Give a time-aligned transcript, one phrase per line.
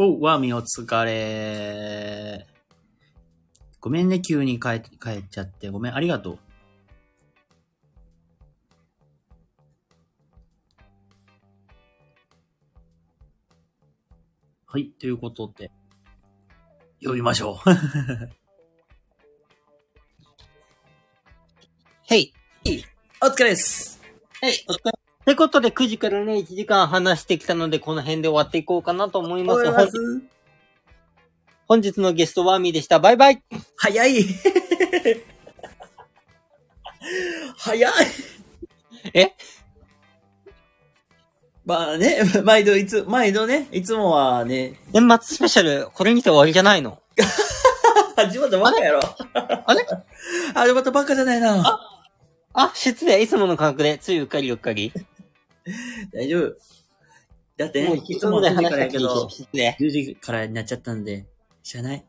[0.00, 2.46] おう、ワーミーお疲れ。
[3.80, 5.70] ごめんね、急に帰帰っちゃって。
[5.70, 6.38] ごめん、ありがとう。
[14.66, 15.72] はい、ということで、
[17.02, 17.70] 呼びましょう。
[22.14, 22.32] へい。
[23.20, 24.00] お疲れです。
[24.40, 24.64] はい。
[24.68, 24.97] お疲れ。
[25.38, 29.64] ことで、9時からね、1時間話してきたので、この辺で終わっていこうかなと思います。
[29.70, 29.92] ます
[31.68, 32.98] 本日のゲスト、ワーミーでした。
[32.98, 33.40] バイバイ
[33.76, 34.24] 早い
[37.56, 37.92] 早い
[39.14, 39.32] え？
[41.64, 46.98] まあね、毎度いつ、毎度ね、いつもはね、年末スペシャル、これにて終わりじゃないの？
[48.16, 49.00] 始まったばっかやろ。
[49.34, 49.86] あれ？
[50.54, 51.80] 始まったばっかじゃないな。
[52.54, 53.22] あ、失礼。
[53.22, 54.92] いつもの感覚で、ついうっかりうっかり。
[56.12, 56.56] 大丈夫。
[57.56, 59.76] だってもうね、1いつも9時分ぐらい話からやけどしたけど、、失礼。
[59.80, 61.26] 10時からになっちゃったんで、
[61.62, 62.06] しゃあない。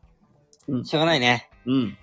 [0.68, 1.50] うん、しょうがないね。
[1.66, 1.98] うん。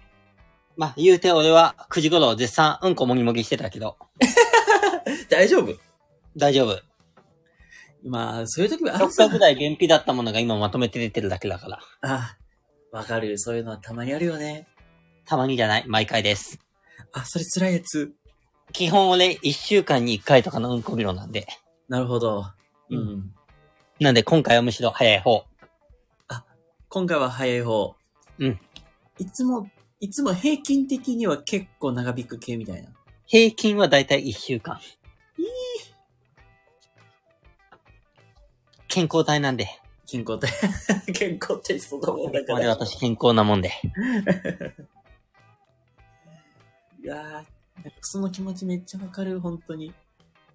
[0.76, 3.98] まあ、言うて俺は9時頃絶賛うんこもぎもぎしてたけど、
[5.30, 5.74] 大丈夫
[6.36, 6.80] 大丈夫。
[8.04, 11.80] まあ、そういう時はある6さ回ぐらい原費だったものが今まとめて出てるだけだから。
[12.02, 12.38] あ、
[12.92, 13.40] わかる。
[13.40, 14.68] そういうのはたまにあるよね。
[15.26, 16.60] たまにじゃない、毎回です。
[17.12, 18.14] あ、それ辛いやつ。
[18.74, 21.48] 基本俺1週間に1回とかのうんこ量なんで。
[21.88, 22.46] なるほど。
[22.90, 22.96] う。
[22.96, 23.34] うん
[24.00, 25.46] なんで今回はむしろ早い方。
[26.90, 27.96] 今回は早い方。
[28.40, 28.60] うん。
[29.18, 29.68] いつも、
[30.00, 32.90] いつも平均的には結構長引く系みたいな。
[33.26, 34.80] 平均はだいたい1週間。
[38.88, 39.68] 健康体なんで。
[40.06, 40.50] 健康体、
[41.14, 42.70] 健康テストのもんだから。
[42.70, 43.70] 私健康なもんで。
[47.04, 47.46] いやー、
[47.84, 49.94] なんかその気持ちめっちゃわかる、本当に。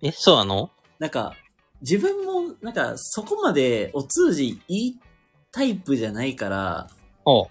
[0.03, 0.71] え、そうなの？
[0.99, 1.35] なんか、
[1.81, 5.01] 自分も、なんか、そこまでお通じいい
[5.51, 6.89] タイプじゃないから、
[7.25, 7.47] おう。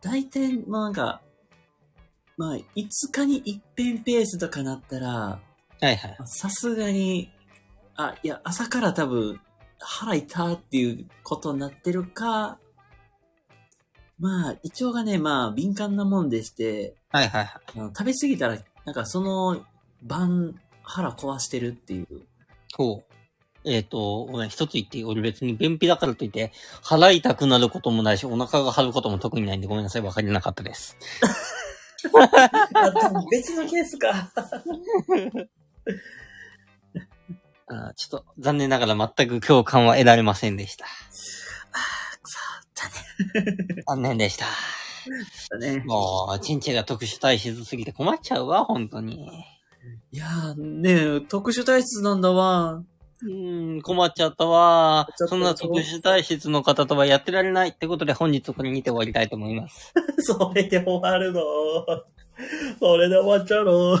[0.00, 1.20] 大体、まあなんか、
[2.36, 2.64] まあ、5
[3.12, 5.40] 日に一遍ペースとかなったら、は
[5.82, 6.16] いはい。
[6.24, 7.30] さすがに、
[7.96, 9.40] あ、いや、朝から多分、
[9.78, 12.58] 腹痛っていうことになってるか、
[14.18, 17.62] まあ、胃腸がね、まあ、敏感なもんでして、はいはいはい。
[17.74, 19.64] 食べ過ぎたら、なんかその
[20.02, 22.06] 晩、腹壊してるっていう。
[22.76, 23.10] ほう。
[23.64, 30.96] えっ、と、ごめん、一つ言っていい俺別に便秘だからといって、腹痛くなることもないし、お腹が張ることも特にないんでごめんなさい、わかりなかったです。
[33.30, 34.30] 別のケースか。
[37.72, 40.86] あーちょっと、残念ながら全く共感は得られませんでした。
[42.22, 42.38] くそ、
[42.74, 43.82] だね。
[43.86, 44.46] 残念でした。
[45.50, 45.82] だね。
[45.86, 49.28] もう、チンチェが特殊体質すぎて困っちゃうわ、本当に。
[50.12, 52.82] いやー、ねえ、特殊体質なんだわ。
[53.22, 59.92] うーん、困っちゃったわそんな特殊体質の方とはやってられないってことで本日これにて終わりたいと思います。
[60.20, 61.42] それで終わるの？
[62.78, 63.98] それで終わっちゃうの？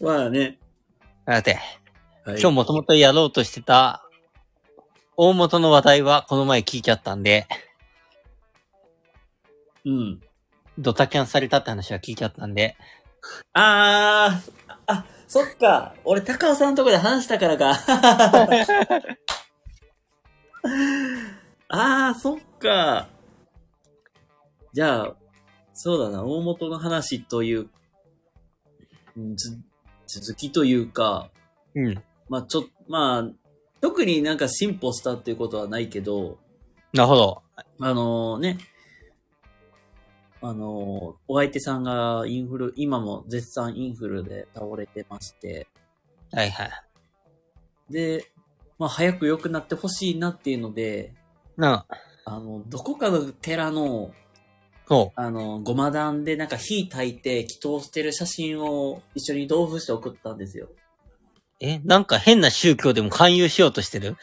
[0.00, 0.58] まあね。
[1.26, 1.54] さて、
[2.26, 4.02] はい今日もともとやろうとしてた
[5.16, 7.46] 大元の話題はこの前聞いちゃったんで、
[9.84, 10.20] うん。
[10.78, 12.76] ドタキャンされたって話は聞いちゃったんで、
[13.52, 14.52] あー、
[14.86, 15.94] あ、そっか。
[16.04, 17.72] 俺、高尾さんのとこで話したからか。
[21.68, 23.08] あー、そっか。
[24.72, 25.14] じゃあ、
[25.72, 27.68] そうだな、大元の話という、
[29.16, 29.56] うんつ
[30.06, 31.30] 続きというか、
[31.74, 32.02] うん。
[32.28, 33.28] まあちょ、まあ、
[33.84, 36.38] 特になんか進歩したっていうことはないけど、
[36.94, 37.42] なるほど。
[37.80, 38.56] あのね、
[40.40, 45.68] あのお相手さんがインフル、今も絶賛インフルで倒れてまして、
[46.32, 46.70] はいはい。
[47.90, 48.24] で、
[48.78, 51.12] まあ早く良くなってほしいなっていうので、
[51.58, 51.84] な
[52.24, 54.12] あの、どこかの寺の、
[54.88, 60.70] そあの、ごま団でなんか火焚いて祈祷してる写真を一緒に同封して送ったんですよ。
[61.64, 61.68] う。
[61.68, 64.16] え、なんか変な宗教でも勧誘しようとしてる？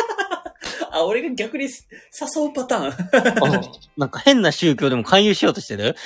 [0.92, 2.92] あ、俺が逆に誘うパターン。
[3.60, 3.62] あ
[3.96, 5.96] なんか変な宗教でも勧誘しようとしてる？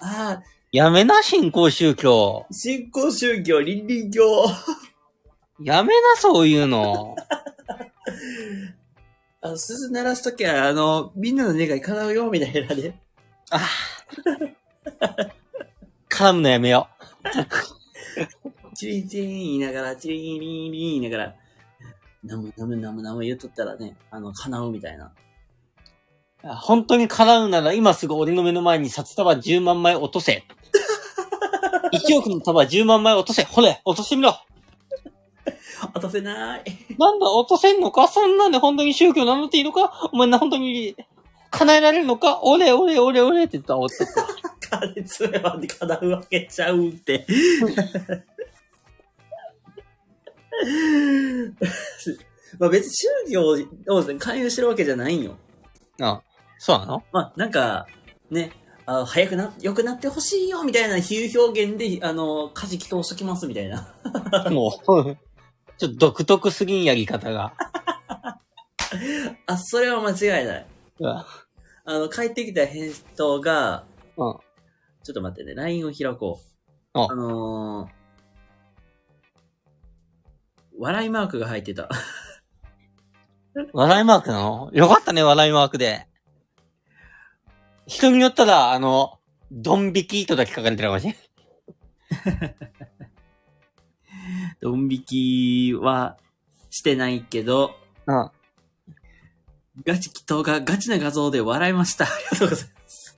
[0.00, 0.40] あ
[0.70, 2.46] やめな、信仰宗教。
[2.50, 4.44] 新興宗教、倫理教。
[5.60, 7.16] やめな、そういうの。
[9.40, 13.00] あの、鈴鳴らしときゃ、あの、みんなの願い叶うよ、みたいなね。
[13.50, 13.60] あ
[16.10, 16.88] 絡むのやめよ
[18.78, 21.34] チリンチリン言いながら、チリンリンリン言いながら、
[22.22, 25.06] ナムナムナムナム言うとったらね、あの、叶うみたいな。
[26.44, 26.46] う。
[26.46, 30.44] 本当に絡むなら今すぐ俺の目の前に札束10万枚落とせ。
[31.92, 33.42] 1億の束10万枚落とせ。
[33.42, 34.38] ほれ、落としてみろ。
[35.92, 36.62] 落とせない。
[36.96, 38.06] なんだ、落とせんのか？
[38.06, 40.08] そんなんで本当に宗教名乗っていいのか？
[40.12, 40.94] お前な、本当に、
[41.50, 42.42] 叶えられるのか？
[42.44, 44.12] 俺、俺、俺、俺って言ったら落とせ。
[44.70, 47.26] 金詰めば叶うわけちゃうって。
[52.58, 53.42] まあ別に宗教
[53.94, 55.36] を勧誘してるわけじゃないんよ。
[56.00, 56.22] あ、
[56.58, 57.02] そうなの？
[57.12, 57.86] まあなんか、
[58.30, 58.52] ね、
[58.86, 63.94] あ早くな、良くなってほしいよみたいな比喩表現で、あの、舵祈祷しときますみたいな。
[64.50, 65.16] もう、
[65.76, 67.52] ちょっと独特すぎんやり方が。
[69.46, 70.66] あ、それは間違いない。
[71.00, 71.08] うん。
[71.08, 71.26] あ
[71.86, 73.84] の、帰ってきた返答が、
[74.16, 74.38] うん。
[75.04, 76.40] ちょっと待ってね、LINE を開こ
[76.94, 76.98] う。
[76.98, 77.88] ああのー、
[80.78, 81.88] 笑いマークが入ってた。
[83.72, 84.70] 笑いマークなの？
[84.72, 86.06] よかったね、笑いマークで。
[87.86, 89.18] 人によったら、あの、
[89.50, 91.16] ドン引きとだけ書かれてるかもしれん。
[94.60, 96.18] ドン引きは
[96.70, 97.74] してないけど、
[98.06, 98.30] うん。
[99.84, 102.04] ガチ祈祷がガチな画像で笑いました。
[102.04, 103.14] ありがとうございます。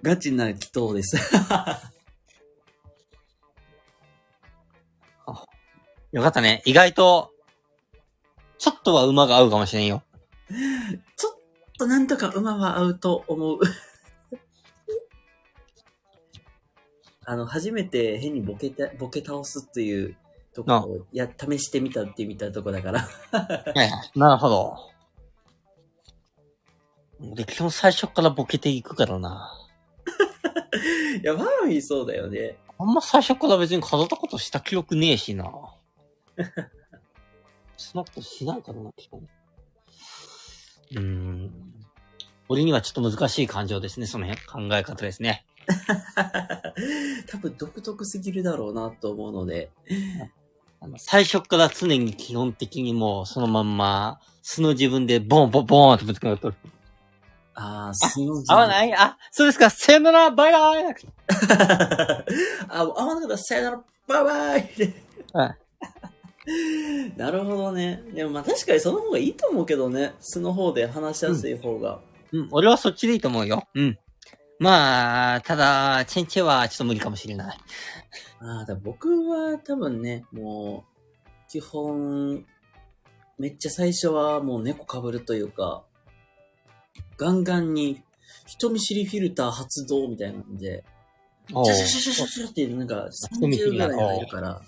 [0.02, 1.16] ガチな祈祷です。
[6.12, 6.62] よかったね。
[6.64, 7.32] 意外と、
[8.58, 10.02] ちょっとは馬が合うかもしれんよ。
[11.16, 11.36] ちょっ
[11.78, 13.58] となんとか馬は合うと思う。
[17.26, 20.16] あの、初めて変にボケて、ボケ倒すっていう
[20.54, 23.00] ところをや、試してみたってみたとこだから。
[23.30, 24.18] はいはい。
[24.18, 24.76] なるほど。
[27.20, 29.52] 俺基本最初からボケていくからな。
[31.22, 32.56] いや、マーミーそうだよね。
[32.78, 35.44] あんま最初から別に飾ったことした記憶ねえしな。
[37.76, 39.20] そんなことしないからな、基本。
[40.92, 41.52] うーん。
[42.48, 44.68] 俺にはちょっと難しい感情ですね、その辺。
[44.70, 45.44] 考え方ですね。
[47.26, 49.70] 多分独特すぎるだろうなと思うので。
[50.80, 56.56] あの最初から常に基本的にもうそのまんま、素の自分でボンボンボンってぶつかるとる。
[57.54, 58.94] ああ、すの合わない？
[58.94, 60.84] あ、そうですか、さよなら、バイバイ
[62.68, 64.70] あ、合わなかった、さよなら、バイバイ
[65.32, 65.58] はい
[67.16, 68.02] なるほどね。
[68.14, 70.14] でもまあ確かにその方がいいと思うけどね。
[70.20, 72.00] 素の方で話しやすい方が。
[72.32, 73.66] うん、俺はそっちでいいと思うよ。
[73.74, 73.98] うん。
[74.58, 77.58] まあ、ただ、チェンチェはちょっと無理かもしれない。
[78.40, 82.44] ああ、僕は多分ね、もう、基本、
[83.38, 85.84] めっちゃ最初はもう猫被るというか、
[87.16, 88.02] ガンガンに
[88.46, 90.84] 人見知りフィルター発動みたいなんで、
[91.48, 94.60] シャシャシャシャシャシャってなんか30人見知りなぐらい入るから、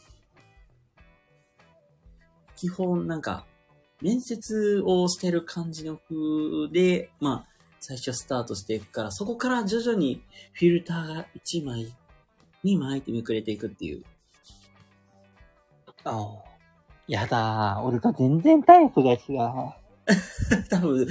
[2.60, 3.46] 基本なんか、
[4.02, 7.46] 面接をしてる感じの風で、まあ、
[7.80, 10.22] 最初スタートしていくから、そこから徐々に
[10.52, 11.94] フィルターが1枚、
[12.62, 14.04] 2枚ってめくれていくっていう。
[16.04, 16.50] ああ
[17.08, 19.79] やだー、俺と全然タイプが違う。
[20.70, 21.06] 多分、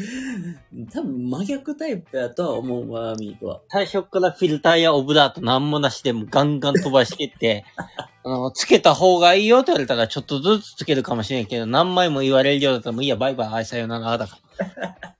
[0.92, 3.62] 多分真逆タイプやとは思うわ、ミートは。
[3.70, 7.66] 最初からフィルターやオブラートなんもなしでもガンガン飛ばしてって、
[8.24, 14.98] あの、つけた方がいいよって言われたらちょっとずつつけるかもしれんけど、何枚も言われるようだったらもういいや、バイバイ、あいさよなら、だから。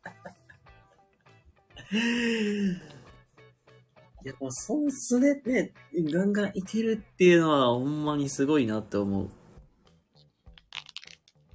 [4.22, 5.72] いや、もう、そん、それね、
[6.12, 9.30] ガンガンいけるっていうのは、ほんまにすごいなって思う。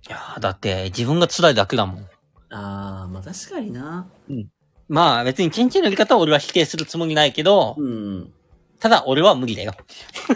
[0.07, 2.09] いやーだって自分が辛いだけだもん。
[2.51, 4.07] あー、まあ確かにな。
[4.89, 8.33] まあ別にチンチンのやり方は俺は否定するつもりないけど、うん。
[8.81, 9.73] ただ俺は無理だよ。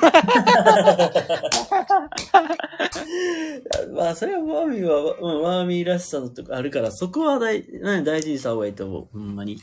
[3.95, 9.09] まあ、それはマーミーは、うん、マーミーらしさのとこあるから、そこは大ね大事にした方がいいと思う。
[9.13, 9.59] ほんまに。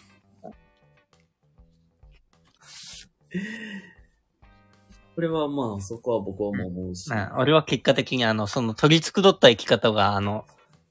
[5.15, 7.09] これはまあ、そこは僕はもう思うし。
[7.09, 10.45] うん俺は結果的にあの、その取り繕った生き方が、あの、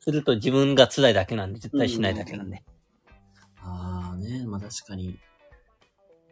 [0.04, 2.62] すると自分が辛いだけなんで、絶対しないだけなんで。
[3.56, 5.18] ああね、まあ確かに。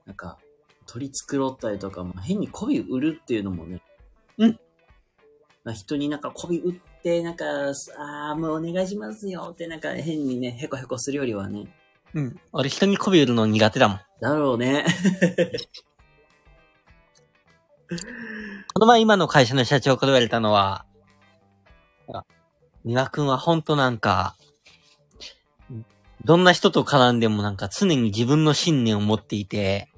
[0.04, 0.38] なんか、
[0.86, 3.80] 取り繕ったりとか、まあ、変に媚び売るっていうのもね。
[4.36, 4.60] うん。
[5.64, 7.46] まあ人になんか媚び売って、なんか、
[7.96, 11.64] ああ、もうお願いしますよってなんか変にね、ヘコヘコするよりはね。
[12.12, 12.38] うん。
[12.52, 14.00] 俺人に媚び売るの苦手だもん。
[14.20, 14.84] だろうね。
[18.74, 20.84] この前今の会社の社長から言われたのは、
[22.12, 22.22] あ
[22.84, 24.36] 三輪くんはほんとなんか、
[26.24, 29.88] どんな人と絡んでもなんか常に自分の信念を持っていて、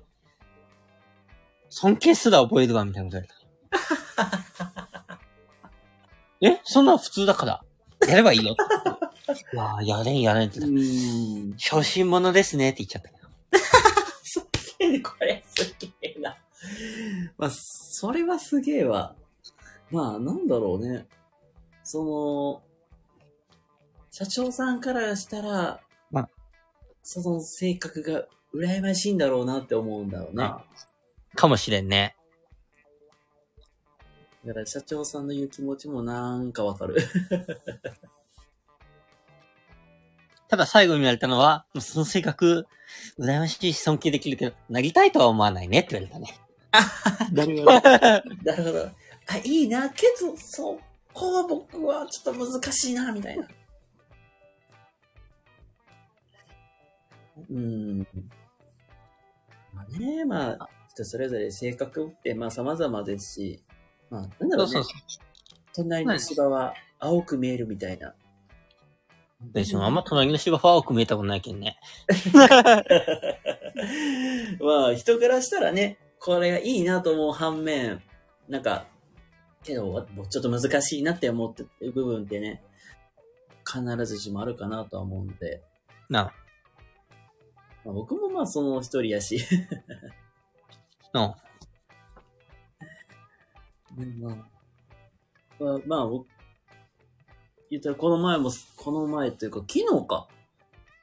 [1.69, 3.29] 尊敬すら覚えるわ、みたいなこと言
[4.19, 4.39] われ
[5.09, 5.19] た。
[6.59, 6.61] え？
[6.65, 7.65] そんなん普通だから、
[8.07, 8.63] やればいいよって。
[9.55, 10.63] いやーやれんやれんってう。
[10.65, 11.55] ーん。
[11.57, 13.11] 小心者ですねって言っちゃった。
[15.03, 16.37] これすげえな。
[17.39, 19.15] まあ、それはすげえわ。
[19.91, 21.07] まあ、なんだろうね。
[21.83, 22.63] その、
[24.17, 25.81] 社長さんからしたら、
[26.13, 26.29] まあ
[27.03, 28.23] その性格が
[28.55, 30.45] 羨ましいんだろうなって思うんだろうね。
[30.45, 30.65] あ
[31.35, 32.15] かもしれんね。
[34.47, 36.95] だから社長さんの言う気持ちもなんかわかる。
[40.47, 42.69] ただ最後に言われたのは、その性格、
[43.19, 46.39] 羨ましいし尊敬できるけど、なりたいとは思わないねって言われたね。
[47.35, 47.73] なるほど。
[48.45, 48.91] なるほど。
[49.27, 50.79] あ、いいな、けど、そ
[51.13, 53.49] こは僕はちょっと難しいな、みたいな。
[57.51, 58.07] うん。
[59.73, 63.63] まあね、まあ、人それぞれ性格ってまあ様々ですし、
[64.11, 64.73] まあ、なんだろうね。
[64.73, 65.25] そうそう
[65.75, 68.15] 隣の芝は青く見えるみたいな。
[69.53, 71.77] 別にあんま隣の芝生は青く見えたことないけんね。
[74.61, 78.01] まあ、人からしたらね、これがいいなと思う反面、
[78.49, 78.87] なんか、
[79.63, 82.63] けど、ちょっと難しいなって思ってる部分ってね、
[83.67, 85.63] 必ずしもあるかなとは思うので、
[86.09, 86.33] な
[87.85, 89.41] まあ、僕もまあその一人やし、
[91.13, 91.37] あ、の、
[94.21, 94.37] まあ、
[95.61, 96.27] まあ、まあ、僕
[97.71, 100.29] 言ったらこの前も、この前というか、昨日か。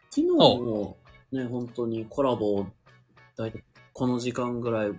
[0.09, 0.97] 昨日も
[1.31, 2.67] ね、本当にコラボを、
[3.37, 4.91] だいたいこの時間ぐらい、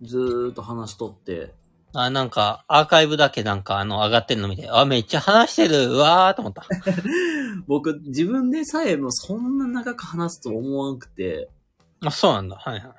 [0.00, 1.54] ずーっと話しとって、
[1.94, 6.66] あ、なんか、アーカイブだけなんか、あの、上がってるの見て、あ、めっちゃ話してる、うわーと思った。
[7.66, 11.50] 僕、自分でさえもそんな長く話すと思わんくて、
[12.04, 12.56] あ、そうなんだ。
[12.56, 12.92] はいはい。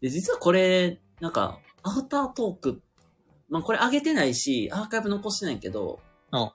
[0.00, 2.82] で、実はこれ、なんか、アフタートーク、
[3.48, 5.98] まあこれ上げてないし、アーカイブ残してないけど、
[6.32, 6.52] お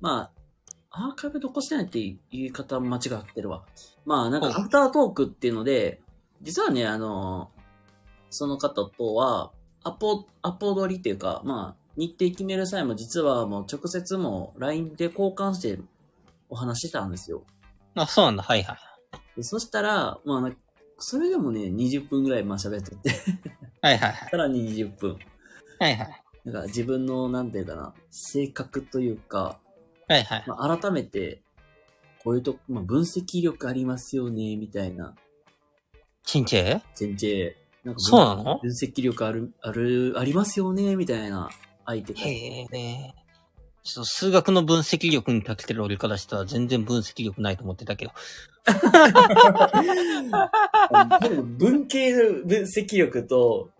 [0.00, 0.30] まあ、
[0.90, 3.64] アーカイブ残してないっていう言い方間違ってるわ。
[4.04, 6.00] まあ、なんかおアフタートークっていうので、
[6.42, 7.50] 実はね、あの、
[8.30, 15.78] その方とは、アポ、アポ取りっていうか、まあ、日程決める際も実はもう直接もう LINE で交換して
[16.48, 17.44] お話ししてたんですよ。
[17.94, 18.42] あ、そうなんだ。
[18.42, 18.78] はいはい。
[19.36, 20.52] でそしたら、まあな、
[20.98, 23.10] それでもね、20分ぐらいまあ喋っとって、
[23.82, 24.30] はいはいはい。
[24.30, 25.18] さらに20分。
[25.78, 26.22] はいはい。
[26.44, 29.60] なんか自分の、なんていうかな、性格というか、
[30.08, 30.44] はいはい。
[30.46, 31.42] まあ、改めて、
[32.22, 35.14] こういうとこ、まあ、分析力ありますよね、みたいな。
[36.24, 41.50] チンチェ先生、なんか分そうなの分析力ある、ある、ありますよね、みたいな
[41.86, 42.20] 相手が。
[42.20, 43.14] へえ。
[43.82, 48.12] ちょっと数学の分析力に長けてる俺からしたら全然分析力ないと思ってたけど。
[51.58, 53.70] 文系の分析力と、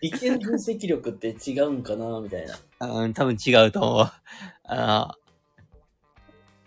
[0.00, 2.58] 理系の分析力って違うんかな、みたいな。
[2.88, 4.10] うん、多分違うと思う。
[4.64, 5.14] あの、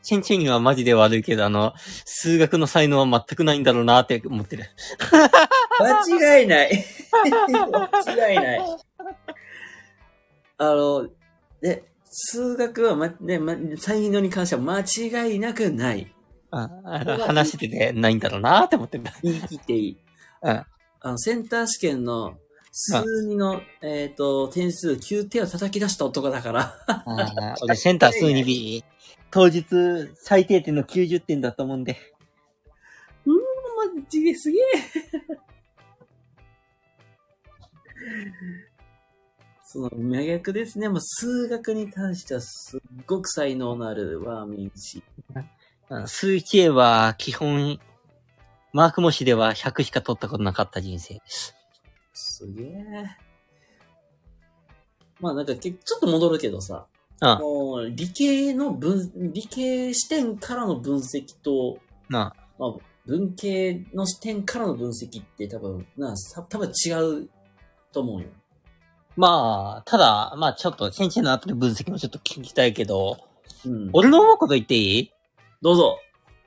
[0.04, 1.74] チンチンにはマジで悪いけど、あの、
[2.06, 4.66] 数学の才能は全くないんだろうなって思ってる。
[5.80, 6.86] 間違いない。
[8.06, 8.62] 間違いない。
[10.58, 11.10] あの、
[11.62, 16.14] で、数学は、ま、ね、ま、才能に関しては間違いなくない。
[16.52, 19.04] ああの話しててないんだろうなって思ってる。
[19.24, 19.98] 言い切っていい。
[20.44, 20.52] うん。
[20.52, 20.68] あ
[21.04, 22.38] の、センター試験の
[22.72, 26.76] 数2の、えっ、と、点数9点を叩き出した男だから。
[26.88, 28.84] あー俺センター数 2B、
[29.32, 29.66] 当日
[30.16, 31.98] 最低点の90点だと思うんで。
[33.26, 33.36] うーん、
[33.96, 34.62] マジですげえ。
[39.66, 40.90] その真逆ですね。
[40.90, 45.04] もう数学に関してはすっごく才能のあるワーミン氏。
[45.90, 47.80] うん数 1A は基本、
[48.72, 51.56] マーク模試では100しか取ったことなかった人生です。
[52.14, 53.18] すげえ。
[55.20, 56.88] まあなんかけちょっと戻るけどさ。
[56.88, 56.94] うん
[57.40, 61.80] もう理系の分、理系視点からの分析と、
[62.10, 62.74] なまあ、
[63.06, 67.30] 文系の視点からの分析って多分、な、さ多分違う
[67.94, 68.28] と思うよ。
[69.16, 73.20] まあ、ただ、まあちょっと先生の後で分析もちょっと聞きたいけど、
[73.66, 73.90] うん。
[73.94, 75.12] 俺の思うこと言っていい？
[75.62, 76.00] どうぞ。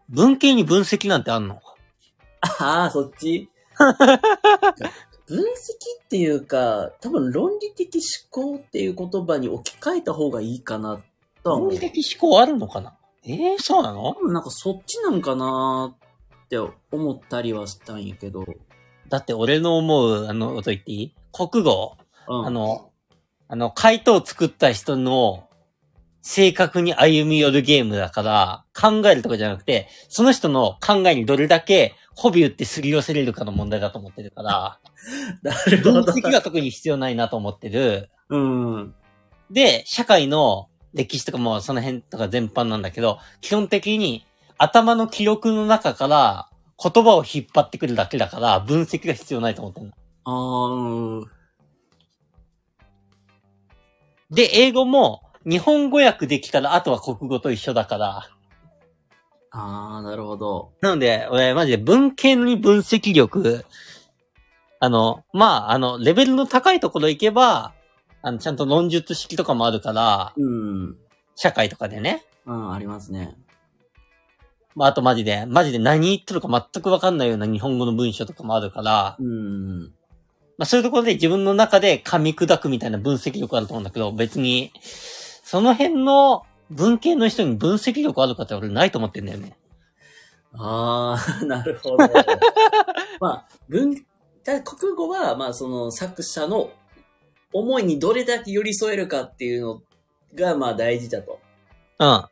[0.09, 1.61] 文系に分析なんてあんの？
[2.41, 3.49] ああ、そっち？
[3.79, 5.43] 分析
[6.05, 8.01] っていうか、多分論理的
[8.31, 11.01] 思考っていう言葉に置き換えた方がいいかな
[11.43, 11.71] とは思う。
[11.71, 12.95] 論理的思考あるのかな？
[13.25, 14.11] ええそうなの？
[14.11, 15.95] 多分なんかそっちなんかな
[16.45, 18.45] って思ったりはしたんやけど。
[19.09, 21.15] だって俺の思う、あの、こと言っていい？
[21.37, 21.97] 国語、
[22.29, 22.47] うん。
[22.47, 22.91] あの、
[23.49, 25.49] あの、回答を作った人の
[26.23, 34.81] 正確に歩み寄るゲームだから、考えるとかじゃなくて、その人の考えにどれだけホビューってすり寄せれるかの問題だと思ってるから、
[35.43, 36.03] なるほど。
[36.03, 38.11] 分析が特に必要ないなと思ってる。
[38.31, 38.95] うん。
[39.51, 44.27] で、社会の歴史とかもその辺とか全般なんだけど、基本的に
[44.59, 46.49] 頭の記録の中から
[46.83, 49.93] 言葉を引っ張ってくるだけだから、分析が必要ないと思ってるの。
[50.27, 51.31] ああ、うん。
[54.31, 58.29] で、英語も日本語訳できたらあとは国語と一緒だから。
[59.53, 60.73] あー、なるほど。
[60.81, 63.65] なので、俺、マジで文系に分析力、
[64.81, 67.73] あの、まあ、あの、レベルの高いところ行けば、
[68.21, 70.97] あの、ちゃんと論述式とかもあるから、うん。
[71.37, 72.25] 社会とかでね。
[72.47, 73.37] うん、ありますね。
[74.75, 79.96] まあ、あとマジで、マジで何言ってるか全くわかんないような日本語の文章とかもあるから、うん。
[80.59, 89.57] まあ、そういうところで自分の中で噛み砕くみたいな分析力あると思うんだけど、別に、その辺の文系の人に分析力あるかって俺ないと思ってんだよね。
[90.55, 91.99] あー、 なるほど。
[93.21, 94.05] まあ、文、
[94.43, 96.71] た国語は、まあ、その作者の
[97.53, 99.83] 思いにどれだけ寄り添えるかっていうの
[100.35, 101.41] が、まあ大事だと。
[101.99, 102.07] うん。
[102.07, 102.29] ま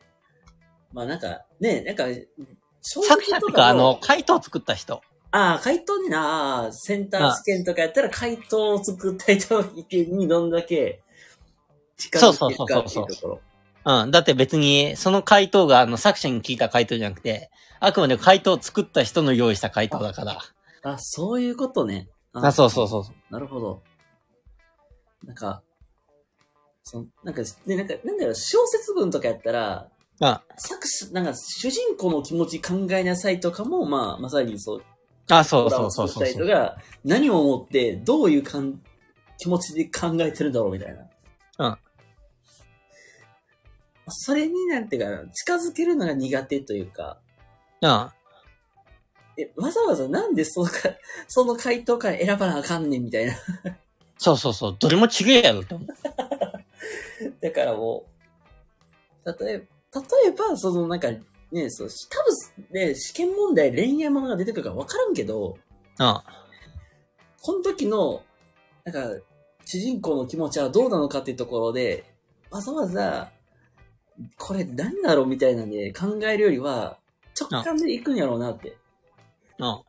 [1.01, 2.05] あなんか、ね、なんか、
[2.81, 5.01] 小作者ってか、あの、か回答作った人。
[5.35, 9.61] ああ、回答にな、センター試験とかやったら回答を作った人
[9.91, 11.01] にどんだけ
[11.97, 14.01] 近づけるかっていうところ。
[14.03, 14.11] うん。
[14.11, 17.51] だって別に、その回答が、あの、作者に聞いた回答じゃなくて、
[17.81, 20.39] あくまで回答を作った人の用意した回答だから。
[20.83, 22.07] あ、そういうことね。
[22.31, 23.15] あ、そうそうそうそう。
[23.29, 23.83] なるほど。
[25.25, 25.63] なんか、
[26.83, 29.89] そのなんか、ね、なんか、なんだろう、小説文とかやったら、
[30.21, 34.83] あ、作者、なんか、主人公の気持ち考えなさいとかも、まあ、まさにそう、
[35.29, 36.25] あ、そうそうそうそうそう。
[36.27, 38.81] 作った人が何を思って、どういうかん
[39.37, 40.95] 気持ちで考えてるんだろうみたい
[41.57, 41.69] な。
[41.69, 41.77] うん。
[44.07, 47.17] それになんていうかな、近づけるのが苦手というか、
[47.81, 48.09] うん。
[49.37, 50.73] え、わざわざなんでそのか、
[51.27, 53.33] その回答から選ばなあかんねんみたいな。
[54.17, 54.77] そうそうそう。
[54.79, 55.87] どれも違えやろって思う。
[57.41, 58.05] だからも
[59.25, 59.57] う、例え
[59.91, 61.09] ば、例えば、そのなんか、
[61.55, 62.23] ね、そう、多
[62.69, 65.57] 分ね、試験問題恋愛ものが出てくるから分からんけど、
[65.99, 66.21] うん。
[67.41, 68.23] この時の、
[68.83, 69.21] なんか、
[69.63, 72.03] 主人公の気持ちはどうなのかっていうところで、
[72.51, 73.31] わざわざ、
[74.37, 76.97] これ何だろうみたいなんで考えるよりは、
[77.39, 78.75] 直感で行くんやろうなって。
[79.57, 79.81] うん。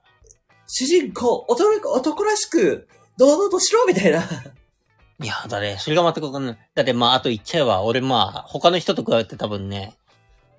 [0.68, 2.86] 主人公、男男らしく、
[3.18, 4.20] 堂々としろみたいな。
[4.20, 6.58] いや、だね、それが全くわかんない。
[6.76, 9.96] だってまあ、あと言っちゃえば、俺まあ、他の人と比べて多分ね、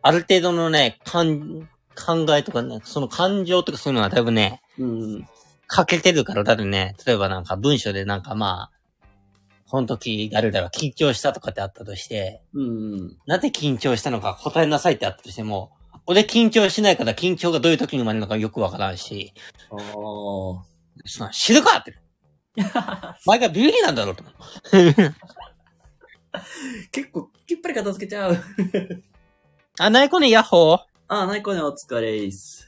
[0.07, 5.27] ある程度のね、感、考えとかね、その感情とかそういうのが多分ね、うん。
[5.67, 8.71] 欠けてるから、だってね、例えばなんか文章でなんかまあ、
[9.69, 13.17] この時誰々が緊張したとかってあったとして、うん。
[13.25, 15.73] なぜ緊張したのか答えなさいってあったとしても、
[16.05, 19.33] 俺緊張しないから緊張がどういう時に生まれるのかよくわからんし、
[19.71, 19.81] ああ。
[19.83, 20.63] そ
[21.19, 21.99] んな知るかって。
[23.25, 24.35] 前がビビりなんだろうと思う。
[26.93, 28.37] 結構、きっぱり片付けちゃう。
[29.79, 32.67] あ、なにこね、ヤッホーああ、ナイコね、お疲れっす。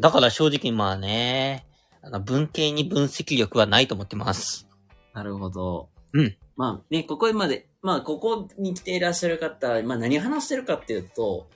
[0.00, 1.66] だから正直まあね、
[2.02, 4.66] あの文系に分析力はないと思ってます。
[5.12, 5.88] なるほど。
[6.12, 6.36] うん。
[6.56, 11.46] まあね、ここまで、まあここに来ていらっしゃる方、まあ何を話してるかっていうと、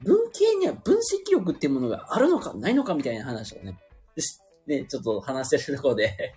[0.00, 3.78] 文系には分析力っていうものがあるのかないのかみたいな話をね、
[4.16, 6.34] ですね、ちょっと話してるところで、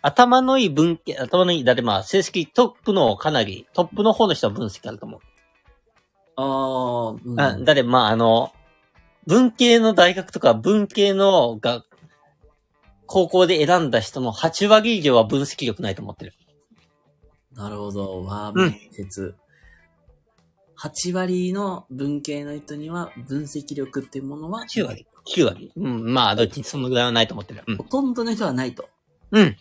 [0.00, 5.20] 頭のいい文系、頭のいい、だってまあ成績トップのかなり、トップの方の人は分析あると思う。
[6.36, 8.52] ああ、うん、あだってまああの、
[9.26, 11.84] 文系の大学とか文系のが、
[13.06, 16.34] 高校で選んだ人の8割以上は分析力ないと思ってる。
[17.54, 18.24] なるほど。
[18.24, 19.34] わあ、うん面接。
[20.78, 27.62] 8割の文系の人には分析力っていうものは、9割 ?9 割うん、まあどっちにそのぐらいはないと思ってる。
[27.66, 27.84] うんほ。
[27.84, 28.88] とんどの人はないと。
[29.32, 29.56] うん。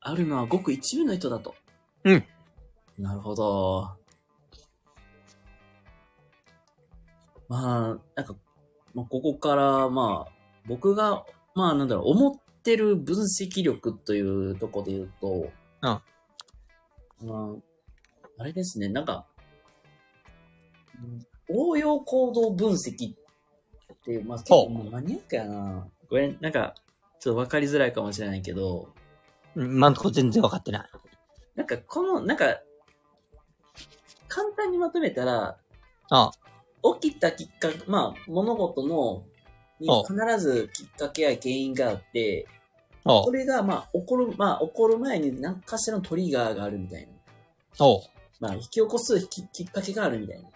[0.00, 1.54] あるのはごく一部の人だと。
[2.04, 2.24] うん。
[2.98, 3.99] なるほど。
[7.50, 8.36] まあ、なんか、
[8.94, 10.32] まあ、ここから、まあ、
[10.66, 15.50] 僕が、まあ、なんだろう、思ってる分析力というところで言うと、
[15.82, 16.02] うんま
[17.22, 17.56] あ、
[18.38, 19.26] あれですね、なんか、
[21.02, 23.16] うん応用行動分析っ
[24.04, 25.88] ていう、まあ、結構マニアックやな。
[26.08, 26.74] これ、なんか、
[27.18, 28.94] ちょっとわかりづらいかもしれないけど、
[29.56, 30.88] うんところ全然わかってない。
[31.56, 32.60] なんか、この、なんか、
[34.28, 35.58] 簡単にまとめたら、
[36.10, 36.30] あ
[37.00, 39.24] 起きたきっかけ、まあ、物事の、
[39.78, 42.46] にお必ずきっかけや原因があって、
[43.04, 47.06] おそれが、まあ、起こる、まあ、起こる前に何かしらのトリガーがあるみたい
[47.78, 47.86] な。
[47.86, 48.02] お
[48.40, 50.48] まあ、引き起こすききっかけがあるみたいな。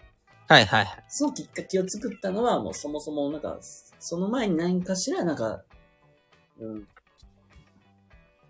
[0.47, 1.03] はいはいはい。
[1.07, 3.57] そのきっかけを作ったのは、もうそもそも、なんか、
[3.99, 5.63] その前に何かしら、なんか、
[6.59, 6.87] うん、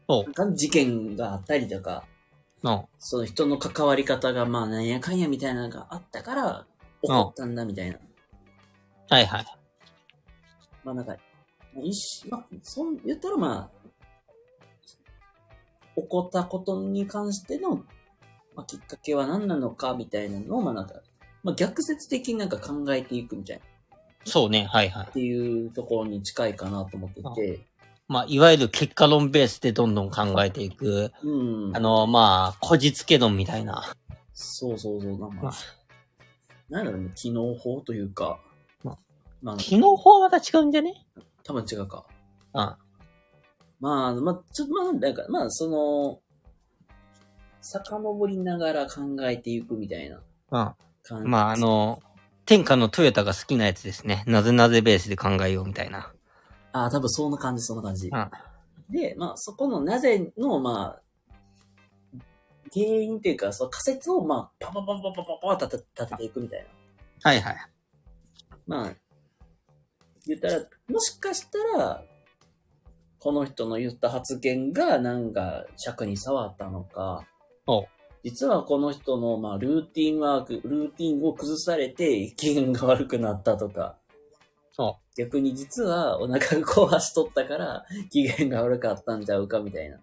[0.08, 2.04] おなんか事件があったりとか、
[2.64, 6.66] おその人の関わり方が、まあ、なんやかんやみたいなのがあったから、
[7.06, 8.00] 起こったんだみたいな。
[9.10, 9.46] はいはい。
[10.84, 11.16] まあなんか、
[11.84, 11.94] 一
[12.28, 13.86] 緒まあ、そん、言ったらまあ、
[15.96, 17.78] 起こったことに関しての、
[18.56, 20.96] まあ、きっかけは何なのかみたいなのを、まあなんか、
[21.44, 23.64] まあ逆説的になんか考えていくみたいな、
[24.26, 25.12] そうね、はいはいっ。
[25.12, 27.66] ていうところに近いかなと思ってて、
[28.08, 31.76] まあ、いわゆる結果論ベースでどんどん考えていく、うん。
[31.76, 33.96] あの、まあ、こじつけ論みたいな。
[34.34, 35.58] そうそうそう、まあか、
[36.70, 38.40] なんだろうね、機能法というか、
[38.84, 38.98] ま
[39.42, 41.06] まあ、機能法はまた違うんじゃね？
[41.44, 42.06] 多分違うか。
[42.54, 42.76] うん。
[43.80, 46.20] まあ、まあ、ちょっと、まあ、なんか、まあ、その、
[47.62, 50.18] 遡りながら考えていくみたいな
[50.52, 50.74] うん。
[51.04, 51.30] 感じ。
[51.30, 52.02] まあ、あ、の、
[52.46, 54.24] 天下のトヨタが好きなやつですね。
[54.28, 56.12] なぜなぜベースで考えようみたいな。
[56.74, 58.10] あ多分そんな感じ、そんな感じ。
[58.10, 58.32] うん。
[58.90, 61.02] で、まあ、そこのなぜの、まあ、
[62.74, 67.30] 原因っていうか、その仮説を、まあ、パパパパパパパ立て立てていくみたいな。
[67.30, 67.56] はいはい。
[68.68, 68.96] まあ、
[70.26, 72.04] 言ったら、もしかしたら、
[73.20, 77.26] この人の言った発言がなんか尺に触ったのか、
[77.66, 77.86] おう
[78.24, 83.98] 実はこの人の、まあ、ルーティンワーク、ルーティンを崩されて機嫌が悪くなったとか、
[84.72, 90.00] そ逆に実はお腹が壊しとったから機嫌が悪かったんちゃうかみたいな。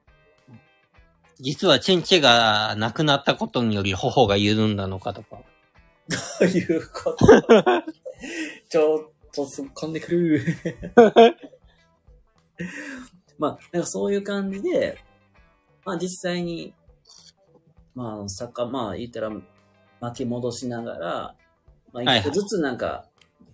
[1.40, 5.38] 実はチェンチェが亡くなったことにより頬が緩んだのかとか。
[6.38, 7.27] ということ。
[8.68, 10.42] ちょっと突っ込んでくる。
[13.38, 14.99] まあ、なんかそういう感じで、
[15.85, 16.75] まあ実際に、
[17.95, 19.31] まあ、坂、まあ言ったら
[20.01, 21.35] 巻き戻しながら、
[21.92, 23.07] まあ一個ずつなんか、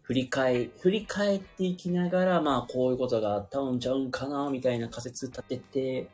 [0.03, 6.09] 振り返、振り返っていきながら、まあこういうことがあったんちゃうんかな、みたいな仮説立てて、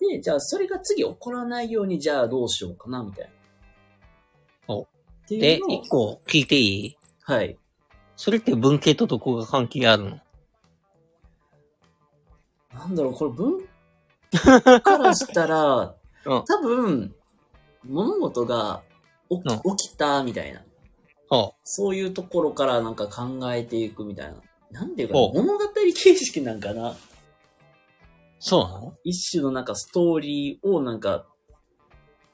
[0.00, 3.30] で、じゃあそれが次起こらないように、じゃあどうしようかな、みたい
[4.68, 4.74] な。
[4.74, 4.86] おっ
[5.26, 6.96] ていで一個聞いていい？
[7.22, 7.56] はい。
[8.16, 10.20] それって文系とどこが関係あるの？
[12.72, 13.68] なんだろう、これ文？
[14.82, 15.94] からしたら、
[16.26, 17.14] うん多分、
[17.84, 18.82] 物事が
[19.30, 20.62] 起き,、う起きたみたいな。
[21.30, 24.36] ほそういうところからなんか考えていくみたいな。
[24.70, 26.96] なんていうか物語形式なんかなう。
[28.38, 28.94] そうなの？
[29.04, 31.26] 一種のなんかストーリーをなんか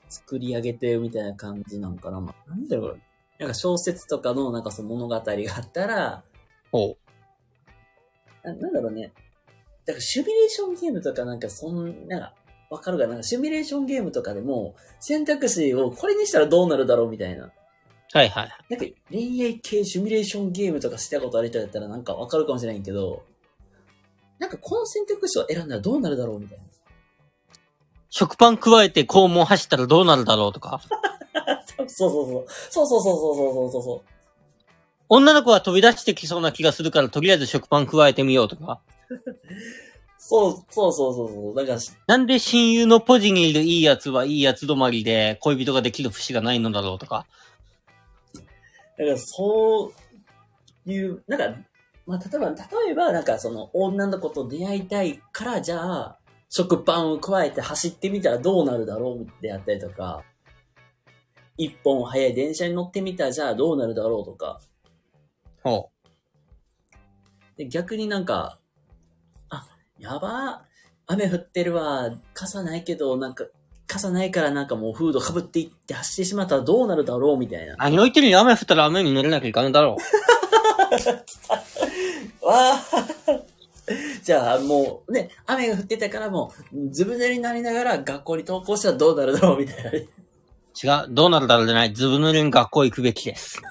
[0.08, 2.20] 作り上げてるみたいな感じなんかな。
[2.20, 3.00] まあ、なんだろう。
[3.38, 6.22] なんか小説とかのなんかその物語があったら、
[6.70, 6.96] ほ
[8.44, 8.46] う。
[8.46, 9.12] ななんだろうね。
[9.86, 12.32] だからシミュレーションゲームとかなんかそんな
[12.70, 13.10] わかるかな？
[13.10, 17.50] なんかシミュレーションゲームとかでも選択肢をこれにしたらどうなるだろうみたいな。
[18.12, 18.48] はいはい。
[18.70, 23.24] なんか恋愛系シミュレーションゲームとかしたことある人だったらなんかわかるかもしれないけど、
[24.38, 26.64] なんかこの選択肢を選んだらどうなるだろうみたいな。
[28.10, 30.80] 食パン加えて肛門走ったらどうなるだろうとか。
[31.68, 32.46] そうそうそう。
[32.70, 34.14] そうそうそうそうそうそうそう。
[35.08, 38.80] 女の子は飛び出してきそうな気がするから、とりあえず食パン加えてみようとか。
[40.18, 41.54] そうそうそうそうそう。
[41.54, 47.26] だから、なんで親友のポジにいるいいやつはいいやつ止まりで恋人ができる節がないのだろうとか。
[48.32, 48.40] だ
[49.04, 49.92] からそ
[50.86, 51.58] ういう、なんか、
[52.06, 52.56] まあ、例えば、例
[52.90, 56.18] えば、なんかその女の子と出会いたいから、じゃあ、
[56.50, 60.22] 食パンを加えて走ってみたらどうなるだろうであったりとか、
[61.56, 64.60] 一本早い電車に乗ってみたら、じゃあどうなるだろうとか、
[65.62, 65.90] ほ
[67.56, 68.58] で逆になんか、
[69.48, 69.66] あ、
[69.98, 70.64] やば
[71.06, 73.46] 雨降ってるわ、傘ないけど、なんか、
[73.86, 77.76] 傘ないからなんかもうフード被っていって走ってしまったらどうなるだろうみたいな。
[77.76, 79.96] 何を言ってるに雨降ったら雨に濡れなきゃいかんだろ
[82.42, 82.84] わあ
[84.22, 89.90] じゃあもうね、雨が降ってたからもう、ずぶ濡れになりながら学校に登校したらどうなるだろうみたいな。
[89.90, 91.06] 違う。
[91.10, 91.92] どうなるだろうじゃない。
[91.92, 93.60] ずぶ濡れに学校行くべきです。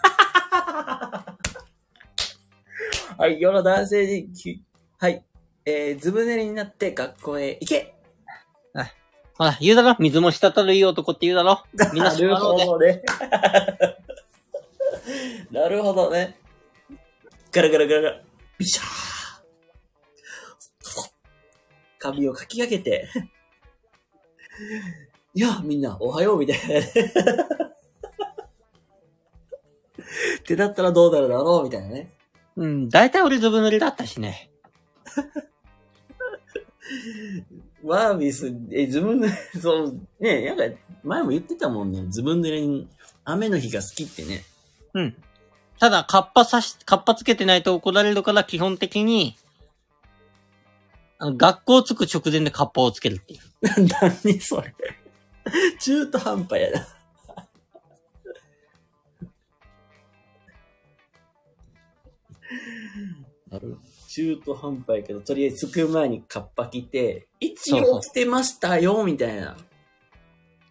[3.18, 4.62] はい、世の男性にき、
[5.00, 5.24] はい、
[5.66, 7.94] えー、ずぶ濡れになって学校へ行け
[9.36, 12.66] ほら、言うだろ水も滴るいい男って言うだろみんななるそうだろうね。
[12.66, 13.02] ほどね。
[15.52, 16.38] なるほどね。
[17.54, 18.20] ガラガラガラガラ。
[18.58, 18.86] ビシャー
[22.00, 23.08] 髪をかき上げて。
[25.36, 26.80] いや、みんな、おはよう、みたいなね。
[30.40, 32.12] ってなったらどうなるだろうみたいなね。
[32.56, 34.50] うん、大体俺ずぶ濡れだったしね。
[37.84, 42.04] ワービス、え、ズブ濡れ、そう、ね、なんか、前も言ってたもんね。
[42.10, 42.88] ズブ濡れに、
[43.24, 44.44] 雨の日が好きってね。
[44.96, 45.16] うん。
[45.80, 49.36] ただ、カッパさし、カッパつけてないと怒られるから基本的に、
[51.20, 53.40] あの、学校着く直前でカッパをつけるっていう。
[54.22, 54.74] 何それ。
[55.80, 56.88] 中途半端やな。
[63.52, 63.78] ある？
[64.10, 69.58] 中途半端やけど、とりあえず着く前にカッパ着て、一そうそう応着てましたよ、みたいな。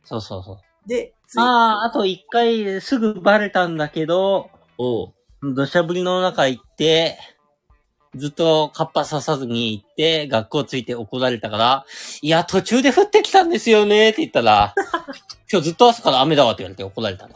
[0.04, 0.88] そうそうそう。
[0.88, 1.42] で、あ
[1.82, 7.18] あ、あと一回すぐバレたんだけど、おう土砂降りの中行って、
[8.14, 11.86] ずっとカッパ刺さずに行って、学校ついて怒られたから、
[12.20, 14.74] いや、途中で降ってきたんですよねって言ったら、
[15.50, 17.34] 今日ずっと朝から雨だわって言われて怒られたの。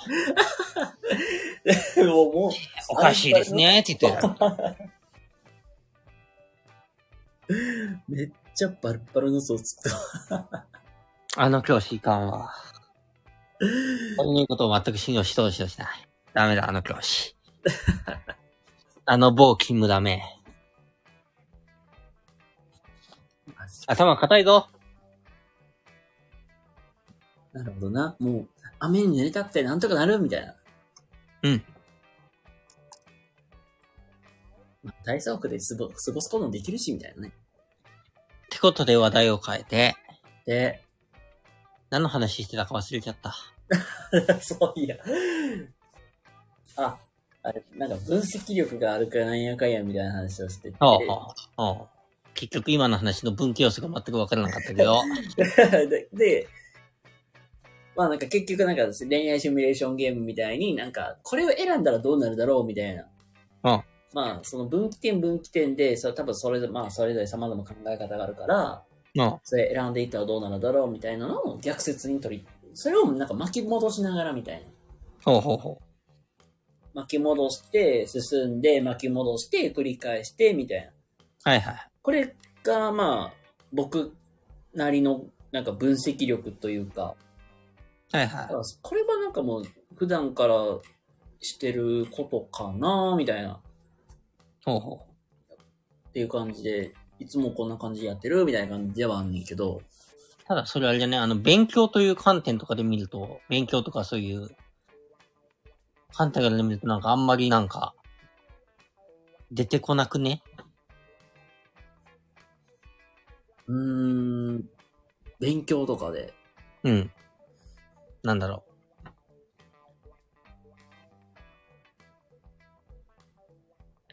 [2.07, 2.53] もう、もう、
[2.91, 4.77] おかしいですねって言ってた。
[8.09, 9.83] めっちゃバルバルの嘘をつっ
[10.29, 10.67] た。
[11.39, 12.53] あの教師いかんわ。
[14.17, 16.06] こういうことを全く信用しとうしとしない。
[16.37, 17.35] ダメだ、あの教師。
[19.07, 20.23] あの某勤務ダメ。
[23.87, 24.69] 頭固いぞ。
[27.55, 28.17] なるほどな。
[28.19, 28.49] もう、
[28.81, 30.55] 雨に濡れたくてなんとかなるみたいな。
[31.45, 31.65] うん。
[34.85, 37.29] まあ、大砂漠で過ご過ごすこともできるし、みたいなね。
[37.29, 37.33] っ
[38.51, 39.97] てことで話題を変えて、
[40.45, 40.85] で、
[41.89, 43.35] 何の話してたか忘れちゃった。
[44.43, 44.97] そういや。
[46.77, 46.99] あ、
[47.43, 50.77] あれ、なんか分析力があるかなんやかんやみたいな話をしてて。
[50.81, 51.19] ほうほう
[51.57, 51.89] ほう
[52.35, 55.01] 結局今の話の分岐要素が全く分からなかったけど。
[55.89, 56.49] で、で
[57.97, 63.09] まあなんか結局なんか恋愛シミュレーションゲームみたいになんか、これを選んだらどうなるだろうみたいな。
[63.65, 68.83] うんまあその分岐点分岐点で、それ多分それぞれ、まあそれぞれ様々な考え方があるから、
[69.15, 69.41] うん。
[69.45, 74.67] それ選んでいったらどうなるだろうみたいなのを逆説に取り、それをなんか巻き戻しながらみたいな。
[75.25, 75.81] ほうほうほ
[76.97, 80.87] 巻き戻して、進んで、巻き戻して、繰り返して、みたいな。
[80.87, 80.93] う。
[81.45, 81.89] はいはい。
[82.01, 83.35] これが、まあ、
[83.71, 84.15] 僕
[84.73, 87.15] なりの、なんか分析力というか、
[88.13, 90.57] はいはだからこれはなんかもう、普段から
[91.41, 93.61] してることかな、みたいな、っい。
[94.65, 95.07] ほうほ
[96.15, 100.45] ていう感じで、いつもこんな感じでやってる、みたいな感じではあんねんけど、う。
[100.47, 104.49] ただそれあれじゃね、あの、勉強という観点とかで見ると、勉強とかそういう、
[106.17, 107.95] 観点から見るとなんかあんまりなんか、
[109.53, 110.43] 出てこなくね？
[113.67, 114.65] うーん、
[115.39, 116.33] 勉強とかで、
[116.85, 117.11] うん。
[118.23, 118.73] なんだろう。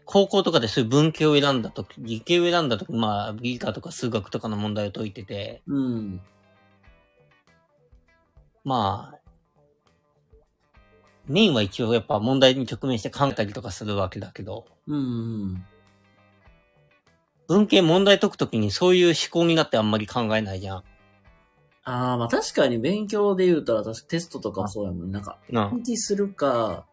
[0.06, 6.22] 高校とかでそういう文系を選んだとき、理系を選んだとき、まあ、理科とか数学とかの問題を解いてて、うん、
[8.64, 9.20] まあ、
[11.28, 15.00] メインは一応やっぱ問題に直面して考えたりとかするわけだけど、うん、う
[15.48, 15.66] ん。
[17.48, 20.84] 文系問題解くときにそういう思考になってあんまり考えないじゃん。
[21.86, 25.12] ああ、まあ確かに勉強で言うたら、確かテストとかもそうやもんね。
[25.12, 26.86] なんか、な暗記するか、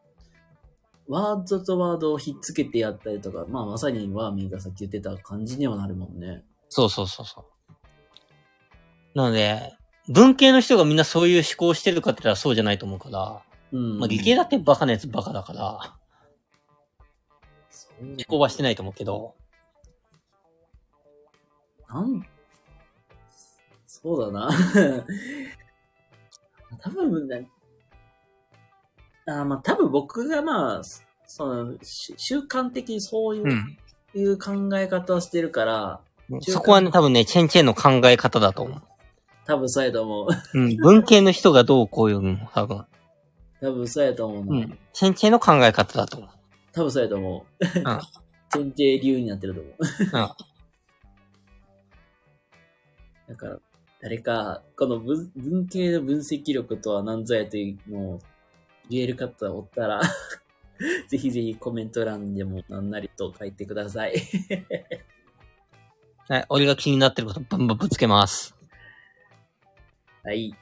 [1.08, 6.44] ワードとワードをひっつけてやったりとか、まあまさにワーミーがさっき言ってた感じにはなるもんね。
[6.68, 7.44] そうそうそうそう。
[9.14, 9.74] なので、
[10.08, 13.98] 文系の人がみんなそういう思考をしてるかって言ったらそうじゃないと思うから、うん。
[13.98, 15.96] まあ理系だってバカなやつバカだから、
[18.00, 19.34] 思考はしてないと思うけど、
[21.88, 22.24] なん、
[23.86, 24.50] そうだな。
[26.80, 27.48] 多分ね、
[29.26, 30.82] あーまあ多分僕がまあ、
[31.26, 33.76] その、し習慣的にそういう,、うん。
[34.14, 36.00] いう考え方をしてるから、
[36.42, 38.82] そこはね、多分ね、チェンチェンの考え方だと思う。
[39.46, 40.28] 多分そうやと思う。
[40.54, 40.76] うん。
[40.76, 42.86] 文系の人がどうこういうの、多分。
[43.60, 44.52] 多分そうやと思うな。
[44.52, 44.78] うん。
[44.92, 46.30] チェンチェンの考え方だと思う。
[46.72, 47.64] 多分そうやと思う。
[47.78, 47.84] うん。
[47.84, 48.00] 前
[48.70, 49.74] 提理由になってると思う。
[49.78, 50.10] うん。
[53.28, 53.58] だから、
[54.00, 58.18] 誰か、この文文系の分析力とは何ぞやというのを
[58.88, 60.00] 言える方おったら、
[61.08, 64.14] ぜひぜひコメント欄でも何なりと書いてください。
[66.28, 66.46] はい。
[66.48, 68.56] 俺が気になってることバンバンぶつけます。
[70.22, 70.54] はい。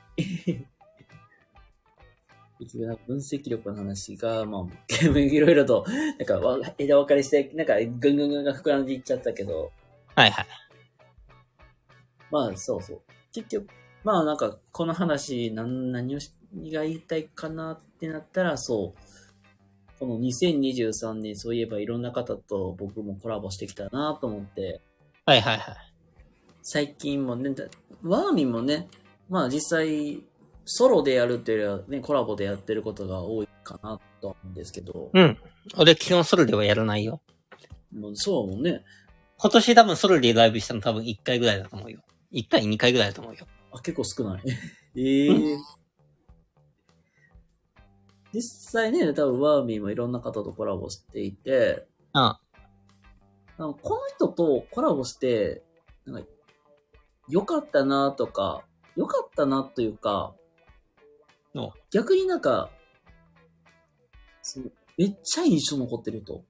[3.07, 5.85] 分析力の話が、まあ、 いろいろと、
[6.19, 9.71] なんかわ枝分かれして、なんかぐんぐんぐんが膨らんでいっちゃったけど、
[10.15, 10.47] はいはい。
[12.31, 13.01] まあ、そうそう。
[13.33, 13.69] 結局、
[14.05, 19.99] まあなんか、この話、何、何をし、何が言いたいかなってなったら、そう。
[19.99, 24.81] この2023年、そういえばいろんな方と僕もコラボしてきたなと思って、
[25.25, 25.77] はいはいはい。
[26.63, 27.65] 最近もね、だ
[28.03, 28.89] ワーミンもね、
[29.29, 30.23] まあ実際、
[30.71, 35.39] ソロでやるっていうよりはね、コラボでやってることが多いかなと思うんですけど、うん。
[35.79, 37.23] 俺基本ソロではやらないよ。
[37.91, 38.85] もうそうもんね。
[39.39, 42.01] 今年多分ソロでライブしたの多分1回ぐらいだと思うよ。
[42.35, 43.47] 1回2回ぐらいだと思うよ。
[43.73, 44.43] あ、結構少ない。
[44.95, 45.57] ええ
[48.35, 52.21] 実際ね、多分ワーミーもいろんな方とコラボしていて、うん。
[52.21, 55.63] なんかこの人とコラボして、
[56.05, 56.29] なんか、
[57.27, 58.65] 良かったなとか、
[58.97, 60.35] 良かったなというか
[61.55, 62.71] お、逆になんか、
[64.43, 66.45] そのめっちゃ印象残ってると。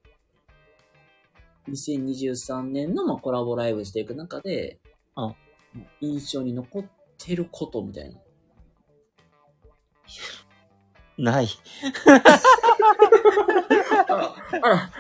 [1.69, 4.79] 2023年のまあコラボライブしていく中で
[5.17, 5.35] うん、
[6.01, 6.85] 印象に残っ
[7.19, 8.11] てることみたい
[11.19, 11.33] な。
[11.33, 11.49] ない。
[14.63, 14.91] あ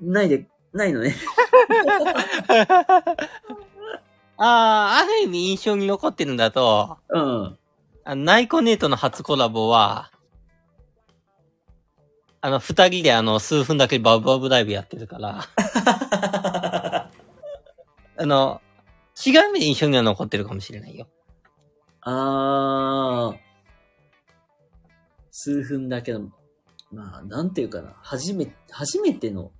[0.00, 1.16] ないで、ないのね。
[4.36, 7.58] ああ、ある意味印象に残ってるんだと、うん。
[8.10, 10.10] あのナイコネートの初コラボは、
[12.40, 15.44] あの、二人であの、数分だけバブバブライブやってるから、
[18.16, 18.62] あの、
[19.26, 21.06] 違う意味で印象には残ってるかもしれないよ。
[22.00, 23.38] あー。
[25.30, 26.30] 数分だけの、
[26.90, 27.94] まあ、なんていうかな。
[28.00, 29.52] 初め、初めての、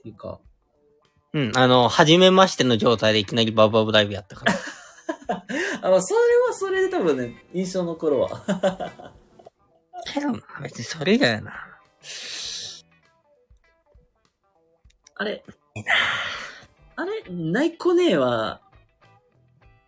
[0.00, 0.38] っていうか、
[1.32, 4.52] うん、あの、初めましての状態でいきなりバブバブライブやったから。
[5.84, 8.30] あ、まあ、それはそれで多分ね、印象残るわ。
[10.06, 11.52] けど、別にそれだよな。
[15.16, 15.44] あれ
[16.96, 17.24] あれ？
[17.30, 18.62] ナイコネは、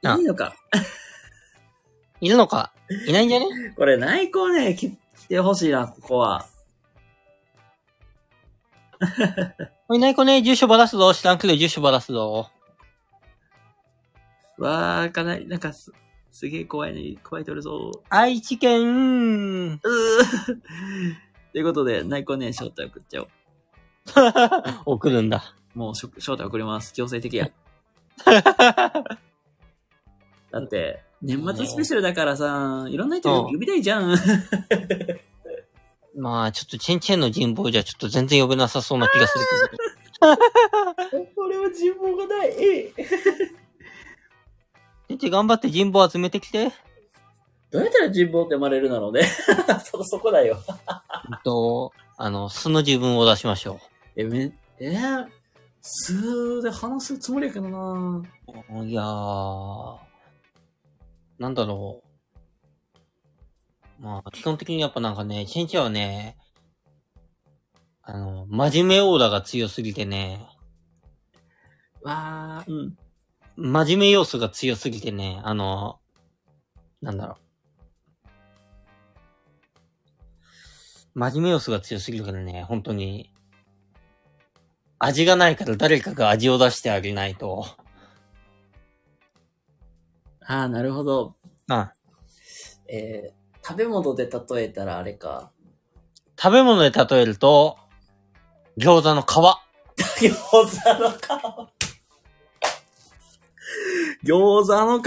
[0.03, 0.55] いあいのか？
[2.21, 2.75] いるのか？
[3.09, 3.47] いないんじゃね？
[3.75, 6.47] これ、ナイコネ来てほしいな、ここは。
[9.95, 11.15] いない子ね、住所ばらすぞ。
[11.15, 12.51] 知らんけど住所ばらすぞ。
[14.59, 15.93] わーかない、なんかす、
[16.33, 17.19] すげえ怖いね。
[17.23, 17.93] 怖いとるぞ。
[18.09, 19.79] 愛知県、うー
[21.53, 23.29] ということで、ナイコネ招待送っちゃおう。
[24.97, 25.55] 送るんだ。
[25.75, 26.93] もうしょ招待送ります。
[26.93, 27.51] 強制的や。
[30.51, 34.17] だって、年末スペシャルだからさ、いろんな人うん呼びたいじゃん。
[36.17, 39.45] まあ、ちょっとチェンチェンの人望じゃちょっと全然呼べなさそうな気がする
[40.21, 40.37] けど。
[41.37, 42.51] 俺は人望がない。
[45.09, 46.73] チェンチェン頑張って人望集めてきて。
[47.71, 49.23] どうやったら人望って生まれるなのね。
[49.85, 50.59] そ、そこだよ。
[51.29, 53.81] うんと、あの、素の自分を出しましょ
[54.17, 55.27] え、め、えー、
[55.83, 58.23] 数で話すつもりやけどな
[58.71, 58.85] う。
[58.85, 59.99] いやー、
[61.39, 62.03] なんだろ
[64.01, 64.03] う。
[64.03, 66.37] まあ、基本的にやっぱなんかね、チェンチはね、
[68.03, 70.47] あの、真面目オーラが強すぎてね、
[72.03, 72.97] わー、うん。
[73.57, 75.99] 真面目要素が強すぎてね、あの、
[77.01, 77.39] なんだろ
[81.15, 81.19] う。
[81.19, 83.33] 真面目要素が強すぎるからね、本当に。
[84.99, 87.67] 味がないから誰かが味を出してあげないと。
[90.45, 91.35] あー、なるほど。
[91.69, 91.93] あ
[92.89, 95.51] えー、食べ物で例えたらあれか。
[96.39, 97.79] 食べ物で例えると、
[98.79, 99.25] 餃子の皮。
[100.21, 101.77] 餃子の皮。
[104.25, 105.05] 餃子の皮。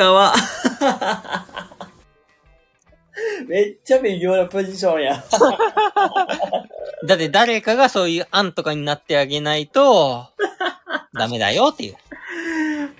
[3.48, 5.24] めっちゃ微妙なポジションや。
[7.08, 10.28] だって誰かがそういう案とかになってあげないと、
[11.14, 11.96] ダメだよっていう。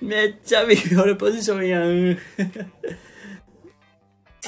[0.02, 2.18] めっちゃ微妙なポジションやん。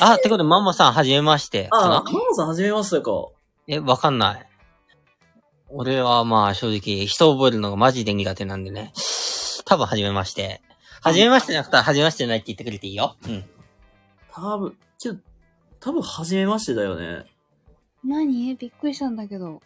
[0.01, 1.69] あ、ってことでママさんはじめまして。
[1.69, 3.29] かあな、マモさんはじめましてか。
[3.69, 4.47] え、わかんない。
[5.69, 8.93] 俺はまあ正直人を覚えるのがマジで苦手なんでね。
[9.65, 10.61] 多分はじめまして。
[11.05, 13.17] はじめましてなくたらはじめましてないって言ってくれていいよ。
[13.27, 13.45] うん。
[14.31, 15.19] 多分、けど、
[15.81, 17.25] 多分はじめましてだよね。
[18.05, 18.55] 何？
[18.55, 19.61] びっくりしたんだけど。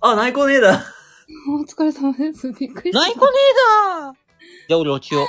[0.00, 0.82] あ、ナイコネーだ。
[1.48, 2.52] お疲れ様です。
[2.52, 3.00] びっくりした。
[3.00, 3.30] ナイコネー
[4.10, 4.14] だ
[4.68, 5.26] じゃあ俺落ちよう。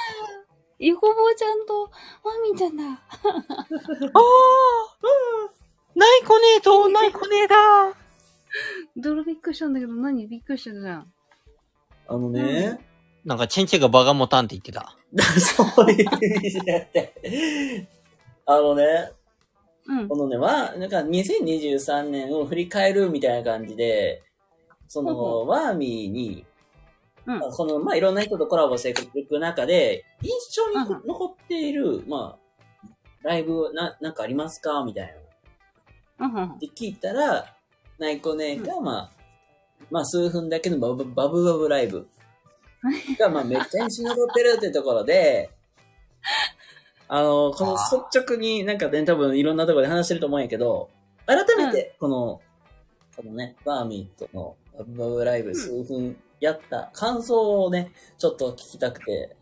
[0.79, 1.91] ゆこぼうちゃんと、
[2.23, 2.83] マミちゃんだ。
[2.83, 3.01] ああ
[5.93, 7.95] ナイコネーとナイコネーだ
[8.97, 10.25] 泥びっくりしたんだけど、何？
[10.25, 11.13] びっくりしたじゃん。
[12.07, 12.79] あのね、
[13.25, 14.97] なんかチェンチェがバカモタンって言ってた。
[15.17, 17.87] そういう意味じゃなくて。
[18.45, 19.11] あのね、
[19.87, 20.07] うん。
[20.07, 24.23] このね、まあ、なんか2023年を振り返るみたいな感じで、
[24.87, 26.45] そほうの、ワーミーに、
[27.25, 27.39] うん。
[27.39, 28.89] まあこの、まあ、いろんな人とコラボして
[29.19, 32.87] いく中で、印象に残っている、まあ、
[33.23, 34.83] ライブ、な、なんかありますか？
[34.83, 35.15] みたい
[36.19, 36.27] な。
[36.27, 37.55] うんうんって聞いたら、
[37.97, 39.11] ナイコネが、まあ、
[39.89, 42.07] まあ、数分だけのバブバブバブライブ
[43.19, 45.51] が、まあ、めっちゃ印象に残ってるってところで、
[47.07, 50.89] あの、この率直になんかね、多分いろんなところで話してると思うんやけど、
[51.25, 52.41] 改めて、この、
[53.15, 59.35] このね、バーミーとのバブバブライブ数分やった感想をね、ちょっと聞きたくて、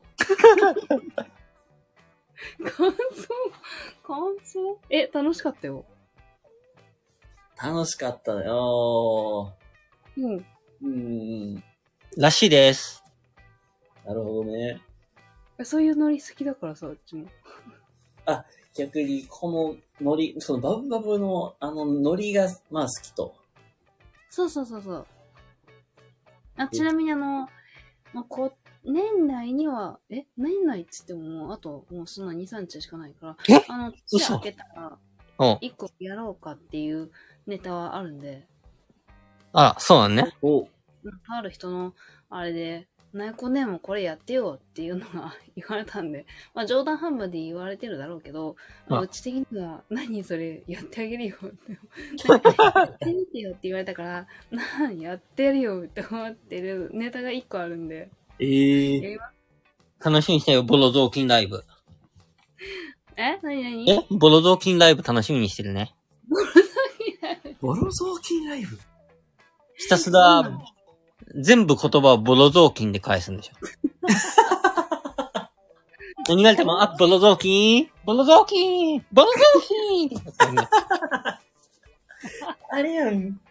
[2.64, 3.28] 感想？
[4.04, 4.80] 感想？
[4.90, 5.86] え、楽しかったよ。
[7.62, 9.54] 楽しかったよ。
[10.18, 10.46] うん。
[10.82, 11.64] うん。
[12.18, 12.99] らしいです。
[14.10, 14.82] なるほどね。
[15.64, 17.28] そういうノリ好きだからさ、うちも。
[18.26, 18.44] あ、
[18.76, 23.36] 逆に、このノリ、そのバブバブの、あの、ノリが、まあ好きと。
[24.32, 25.08] そうそうそうそう。
[26.58, 27.50] あ、ちなみにあの、
[28.12, 28.52] まあ、こ、
[28.84, 33.38] 年内には、え、年内っつってもも、あと、もうそんな2、3日しかないから、
[33.68, 34.98] あの、土開けたら、
[35.38, 37.12] 1個やろうかっていう
[37.46, 38.48] ネタはあるんで。
[39.54, 40.36] あ、そうなんね。
[40.42, 40.68] お
[41.28, 41.94] ある人の、
[42.32, 48.56] あれで、ナイコネもこれやってよっていうのが 言われたんで、まあ冗談半分で言われてるだろうけど、
[48.88, 51.72] まあ、うち的には、 何それやってあげるよって、
[52.30, 58.10] やってみてよって言われたから、なんやってるよって思ってるネタが一個あるんで。
[58.40, 59.20] ええー、
[60.00, 61.64] 楽しみにしてよ、ボロ雑巾ライブ。
[63.18, 63.38] え？
[63.42, 63.92] 何何？
[63.92, 64.06] え？
[64.12, 65.94] ボロ雑巾ライブ楽しみにしてるね。
[66.30, 66.60] ボロ雑
[67.02, 67.58] 巾ライブ。
[67.60, 68.80] ボロ雑巾ライブ。
[69.76, 70.44] ひたすら、
[71.36, 73.54] 全部言葉をボロ雑巾で返すんでしょ。
[76.28, 80.10] 何があっても、あ、ボロ雑巾ボロ雑巾ボロ雑巾
[82.72, 83.42] あれやん。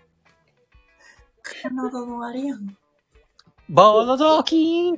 [1.42, 2.76] カナダのあれやん。
[3.68, 4.96] ボロ雑巾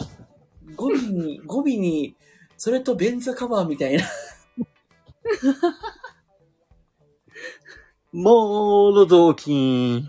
[0.77, 2.15] 語尾に、語尾に、
[2.57, 4.05] それとベンズカバーみたいな。
[8.13, 10.09] ボロ雑巾。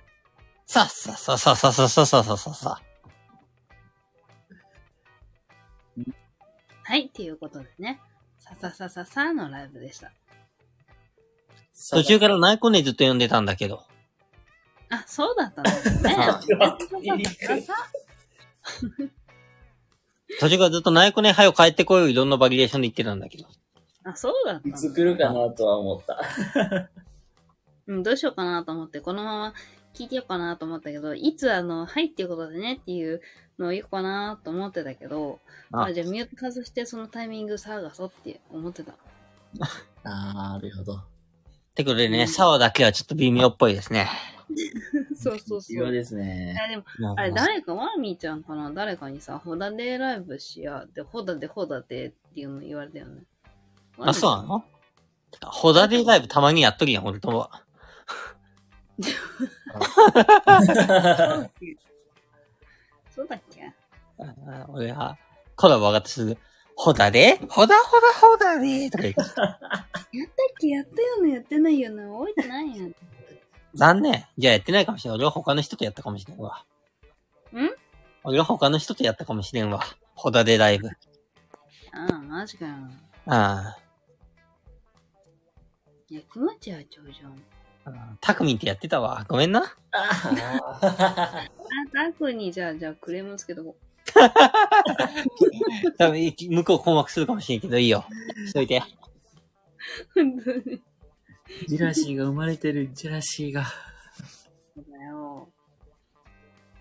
[6.83, 7.99] はい、っていうことでね。
[8.39, 10.13] さささささのライブでした。
[11.89, 13.83] 途中からナイコネずっと呼んでたんだけど。
[14.89, 16.15] あ、そうだったんですね。
[16.17, 16.39] あ
[20.39, 23.45] 途中からずっとナイコネはよ帰ってこいよいろんなバリエーションで言ってたんだけど。
[24.05, 26.17] あ、そうだったんだいつ来るかなとは思った。
[27.87, 29.53] うん、どうしようかなと思って、このまま
[29.93, 33.21] 聞いてようかなと思ったけど、いつあの、はいっていうことでねっていう
[33.59, 35.39] のを言おうかなと思ってたけど、
[35.71, 38.93] ああじゃあミュート外してそのタイミング探そうって思ってた。
[40.03, 40.95] なるほど。
[40.95, 44.07] ってことでね、サワだけはちょっと微妙っぽいですね。
[45.15, 45.59] そうそうそう。
[45.61, 46.55] 必要ですね。
[46.61, 46.83] あでも、
[47.17, 48.71] あれ誰か、ワーミーちゃんかな？
[48.71, 53.21] 誰かにさ、ホダデライブしや、で、ホダデホダデっていうの言われたよね。
[53.99, 54.65] あ、そうなの？
[55.45, 57.63] ホダデライブたまにやっときやん、俺とは。
[63.13, 63.71] そうだっけ？
[64.19, 65.17] あ俺は、
[65.55, 66.37] コラボ上がすぐ、
[66.75, 69.21] ホダデホダホダホダデとか言って。
[69.27, 69.55] やったっ
[70.59, 70.67] け？
[70.67, 72.95] やったよねやってないよね覚えてないやん。
[73.73, 74.25] 残念。
[74.37, 75.13] じゃあやってないかもしれん。
[75.15, 76.65] 俺は他の人とやったかもしれんわ。
[77.53, 77.57] ん？
[78.23, 79.81] 俺は他の人とやったかもしれんわ。
[80.15, 80.87] ホダデライブ。
[80.87, 80.91] あ
[82.11, 82.73] あ、マジかよ。
[83.27, 83.77] あ
[86.09, 87.31] いや、気持ちは長じゃん。
[87.31, 87.35] あ。
[88.19, 89.25] タクミンってやってたわ。
[89.27, 89.75] ごめんな。
[89.91, 91.47] ああ、
[91.93, 93.75] タクにじゃあ、じゃあクレームつけとこ
[95.97, 98.05] 多分、向こう困惑するかもしれんけど、いいよ。
[98.47, 98.77] しといて。
[98.77, 98.81] う。
[100.15, 100.81] 本当に。
[101.67, 103.65] ジェラシーが生まれてる、ジェラシーが。
[103.65, 105.49] そうだよ。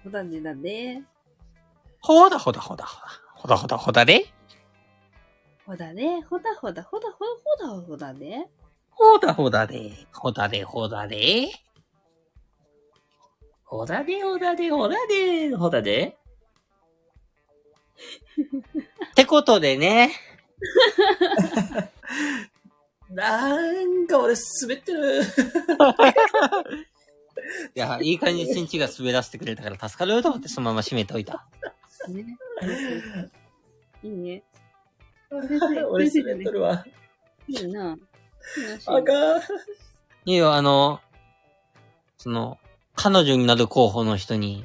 [0.05, 1.03] ホダデだで。
[2.01, 3.20] ほだほだほだほだ。
[3.34, 4.26] ほだほだほだで。
[5.66, 7.24] ホダデ、ホダホダ、ホダホ
[7.61, 8.48] ダホダホダで。
[9.01, 9.92] ほだほだで。
[10.12, 11.48] ほだでほだで。
[13.64, 16.18] ほだでほだでほだでほだで
[19.12, 20.12] ってことでね、
[23.09, 25.22] なんか俺滑ってる。
[27.74, 31.46] いや、いい感じにチンチが滑らせてくれたから助かると思ってそのまま閉めておいた。
[32.09, 32.36] ね。
[34.03, 34.42] いいね。
[35.30, 36.84] 俺滑ってるわ。
[37.48, 37.96] いいな。
[38.86, 39.41] あかん。
[40.24, 41.01] いいよ、あの、
[42.18, 42.59] その、
[42.95, 44.64] 彼女になる候補の人に、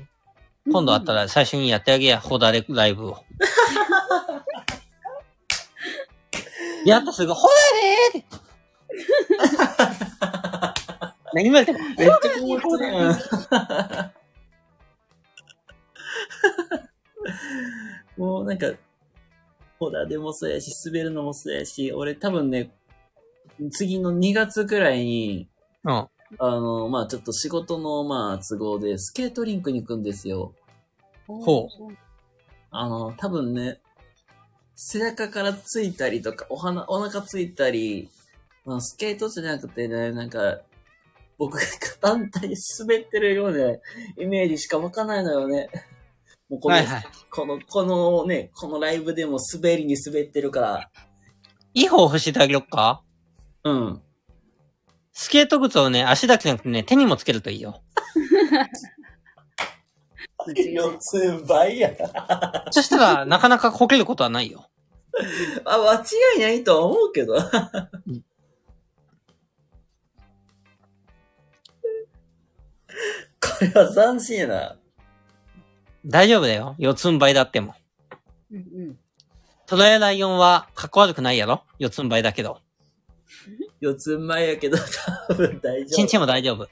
[0.72, 3.24] 今度会ったら最初にやってあげや、ホダレライブを。
[6.86, 8.46] やったすぐ、ホダレーって。
[11.34, 14.12] 何もやっても、めっちゃ。
[18.18, 18.72] もうなんか、
[19.80, 22.72] ほらでもそうやし、滑るのもそうやし、俺多分ね、
[23.72, 25.50] 次の2月くらいに、
[25.84, 25.92] うん。
[25.92, 30.54] あの、まあちょっと仕事の、まあ都合でスケートリンクに行くんですよ。
[31.28, 31.70] ほ
[32.72, 33.80] あの、多分ね、
[34.76, 38.10] 背中からついたりとか、お鼻、お腹ついたり、
[38.66, 40.60] まあ、スケートじゃなくてね、なんか、
[41.38, 41.62] 僕が
[42.02, 43.74] 単体で滑ってるような
[44.18, 45.70] イメージしかわかんないのよね。
[46.50, 47.06] もうこの、はいはい。
[47.32, 50.90] この、このね、このライブでも滑りに滑ってるから、
[51.74, 53.02] いい方教えてあげよっか
[53.66, 54.02] うん。
[55.12, 57.82] スケート靴をね、足だけじゃなくてね、手にもつけるといいよ。
[60.56, 61.90] 四つ倍や。
[62.70, 64.70] そしたら、なかなかこけることはないよ。
[65.66, 66.04] あ、間違
[66.38, 67.36] いないとは思うけど。
[67.42, 67.42] こ
[73.62, 74.78] れは斬新やな。
[76.06, 76.76] 大丈夫だよ。
[76.78, 77.74] 四つん這いだっても。
[78.52, 78.60] うんう
[78.92, 79.00] ん。
[79.66, 82.62] トラやライオンは、かっこ悪くないやろ四つん這いだけど。
[83.80, 84.78] 四つ前やけど、
[85.28, 85.96] 多分大丈夫。
[85.96, 86.68] チンチンも大丈夫。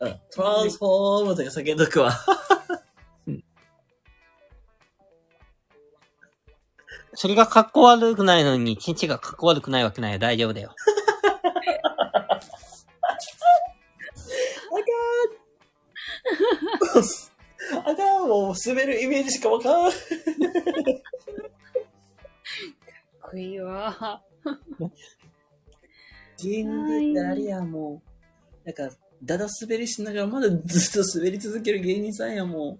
[0.00, 2.12] うんトランスフォームとか叫んどくわ。
[7.14, 10.20] それがかっこ悪くないのに、チンチンがかっこ悪くないわけないよ。
[10.20, 10.72] 大丈夫だよ。
[17.84, 19.90] あかん、もう滑るイメージしかわかん。
[19.90, 20.00] かっ
[23.30, 24.22] こいいわ。
[26.42, 28.02] 芸人ってあれや、も
[28.64, 28.66] う。
[28.66, 32.78] なんか、だだ滑りしながらまだずっと滑り続ける芸人さんや、も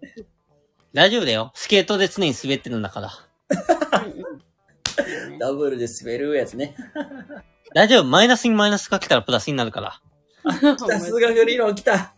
[0.92, 1.52] 大丈夫だよ。
[1.54, 3.08] スケートで常に滑ってるんだから。
[3.08, 3.16] う。
[5.38, 6.76] ダブルで滑るやつね。
[7.74, 8.04] 大丈夫。
[8.04, 10.00] マイナスにマイナスかけたらプラスになるから。
[10.78, 12.14] さすが理論来た。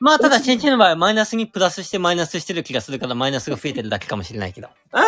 [0.00, 4.68] まあ、ただ、チンチンの場合はマイナスにプラスしてマイナスしてる気がするから、マイナスが増えてるだけかもしれないけど。
[4.92, 5.04] あ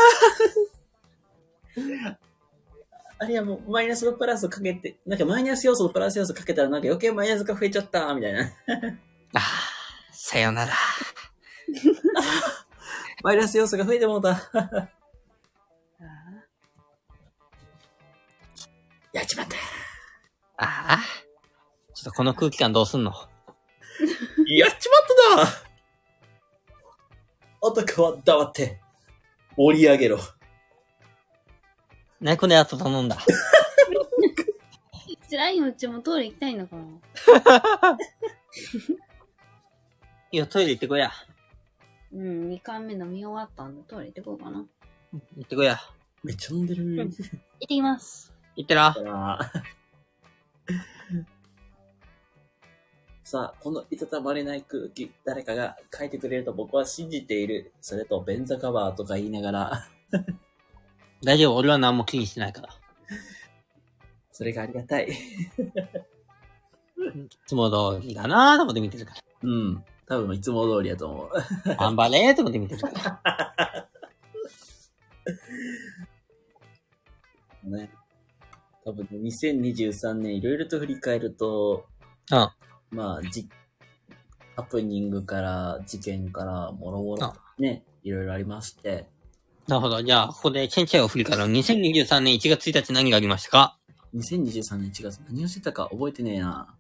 [3.27, 8.45] れや、もうマイナスのプラスをかけて、なんかマイナス要素とプラス要素かけたらなんか余計マイナスが増えちゃった、みたいな。
[8.45, 8.51] あ
[9.35, 9.41] あ、
[10.13, 10.73] さよなら。
[13.23, 14.29] マイナス要素が増えてもうた。
[19.13, 19.57] やっちまった。
[20.65, 21.01] ああ。
[21.95, 23.13] ちょっとこの空気感どうすんの？
[24.47, 25.03] やっちまっ
[25.37, 25.51] たな
[27.61, 28.81] 男は黙って、
[29.57, 30.19] 盛り上げろ。
[32.21, 33.17] 何このやつ頼んだ。
[35.31, 36.83] 辛いよ、うちもトイレ行きたいんだから。
[40.33, 41.11] いいよ、トイレ行ってこや。
[42.13, 44.67] うん、2回目飲み終わったんでトイレ行ってこうかな。
[45.37, 45.79] 行ってこや。
[46.23, 46.97] めっちゃ飲んでる。
[46.97, 47.09] 行っ
[47.61, 48.35] てきます。
[48.57, 48.95] 行ってら。
[53.25, 57.73] さあ、このいたたまれない空気、誰かが書いてくれると僕は信じている。
[57.81, 59.89] それと、便座カバーとか言いながら、
[61.23, 62.69] 大丈夫、俺は何も気にしてないから。
[64.33, 65.09] それがありがたい。
[65.11, 65.15] い
[67.47, 69.85] つも通りだなーと思って見てるかうん。
[70.07, 71.31] 多分いつも通りやと思う。
[71.69, 71.75] ら。
[71.77, 73.89] 頑張れーと思って見てるから。
[77.79, 77.91] ね。
[78.85, 81.87] 多分ね、2023年いろいろと振り返ると、
[82.33, 82.51] うん。
[82.91, 83.49] まあ、じ、
[84.57, 89.07] ハプニングから、事件から、もろもろ、ね、いろいろありまして、
[89.69, 90.03] なるほど。
[90.03, 91.45] じゃあ、ここでチェンチェを振り返る。
[91.45, 93.77] 2023年1月1日何がありましたか
[94.15, 96.75] ？2023年1月何をしてたか覚えてねえな。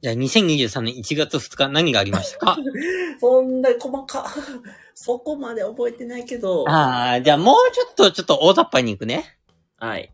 [0.00, 2.56] じゃあ、2023年1月2日何がありましたか？
[3.20, 4.24] そんな細か、
[4.94, 9.36] そこまで覚えてないけど、ああ、じゃあもうちょっと、ちょっと大雑把に行くね。
[9.78, 10.10] はい。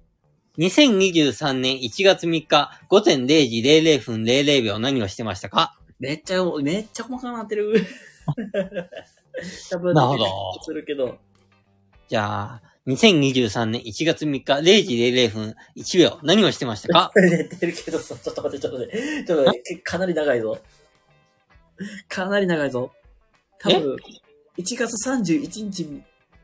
[0.58, 5.78] 2023年1月3日午前0時00分00秒何をしてましたか？
[6.00, 7.84] めっちゃ、めっちゃ細かくなってる。
[9.70, 10.26] 多分、なるほど
[10.62, 11.18] するけど。
[12.08, 17.12] じゃあ、2023年1月3日0時00分1秒何をしてましたか？
[17.16, 19.24] 寝てるけどさ、ちょっと待って、ちょっと待って。
[19.26, 20.58] ちょっと待って、かなり長いぞ。
[22.08, 22.92] かなり長いぞ。
[23.58, 23.96] 多分、
[24.58, 26.02] 1月31日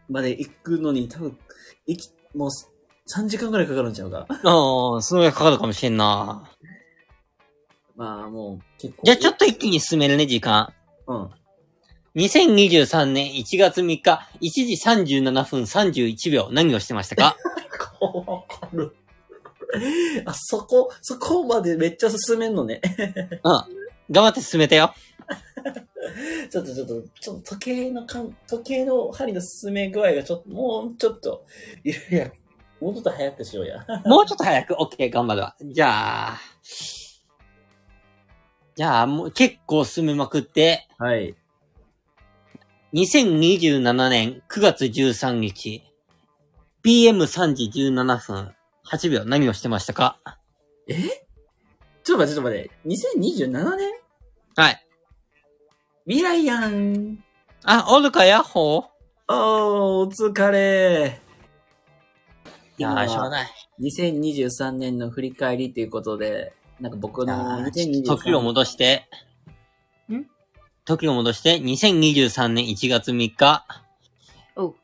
[0.08, 1.38] まで行くのに多分、
[1.86, 2.48] 行き、もう
[3.08, 4.26] 3時間ぐらいかかるんちゃうか。
[4.28, 6.48] ああ、それがかかるかもしれんな。
[7.94, 9.02] まあもう結構。
[9.04, 10.72] じゃあちょっと一気に進めるね、時間。
[11.06, 11.30] うん。
[12.14, 17.36] 2023年1月3日、1時37分31秒、何をしてましたか？
[18.00, 18.94] わかる。
[20.26, 22.82] あ、そこ、そこまでめっちゃ進めんのね。
[23.42, 23.62] うん。
[24.10, 24.92] 頑張って進めてよ。
[26.50, 31.46] ちょっとちょっと、ちょっと時計のかん、時計の針の進め具合がちょっと、もうちょっと、
[31.82, 32.30] いやいや、
[32.82, 33.86] もうちょっと早くしようや。
[34.04, 35.56] もうちょっと早く、オッケー、頑張るわ。
[35.62, 36.40] じゃあ、
[38.74, 41.34] じゃあ、もう結構進めまくって、はい。
[42.94, 45.82] 2027年9月13日、
[46.84, 48.54] PM3 時17分
[48.86, 50.18] 8秒、何をしてましたか？
[50.88, 50.94] え？
[52.04, 52.70] ちょっと待って、ちょっと待って。
[52.84, 53.90] 2027年？
[54.56, 54.86] はい。
[56.06, 57.24] 未来やん。
[57.64, 58.40] あ、おるかや？
[58.40, 58.84] っほー
[59.28, 61.18] あー、お疲れ。
[62.76, 63.50] いやー、しょうがない。
[63.80, 69.31] 2023年の振り返りということで、なんか僕のあー2023時を戻して、ん
[70.96, 73.64] 時を戻して、2023年1月3日、
[74.56, 74.74] おう。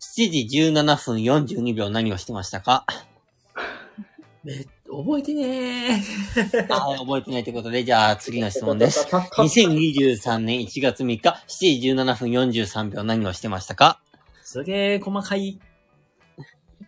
[0.00, 2.84] 7時17分42秒何をしてましたか？
[4.44, 6.68] め覚えてねー。
[6.68, 9.06] 覚えてないということで、じゃあ次の質問です。。
[9.08, 14.00] 2023年1月3日、7時17分43秒何をしてましたか
[14.42, 15.58] すげー細かい。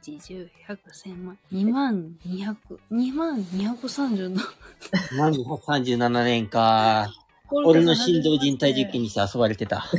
[0.03, 2.57] 1、10、100、1000万、2万200、
[2.93, 4.39] 2万237。
[5.17, 7.11] 何37年か。
[7.51, 9.85] 俺の心臓人体実験にして遊ばれてた。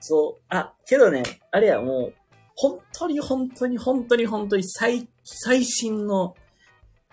[0.00, 0.42] そう。
[0.50, 2.14] あ、けどね、あれや、もう、
[2.56, 6.36] 本当に本当に本当に本当に最、最新の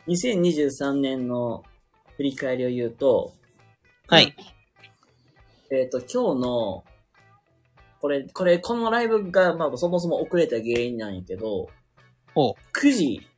[0.08, 1.64] 2023年の
[2.18, 3.34] 振り返りを言うと、
[4.08, 4.36] はい。
[5.72, 6.84] えっ、と、今日の、
[8.02, 11.70] これ、これ、このライブが、まあ、そもそも遅れた原因なんやけど、
[12.36, 12.56] おう。
[12.74, 13.31] 9時、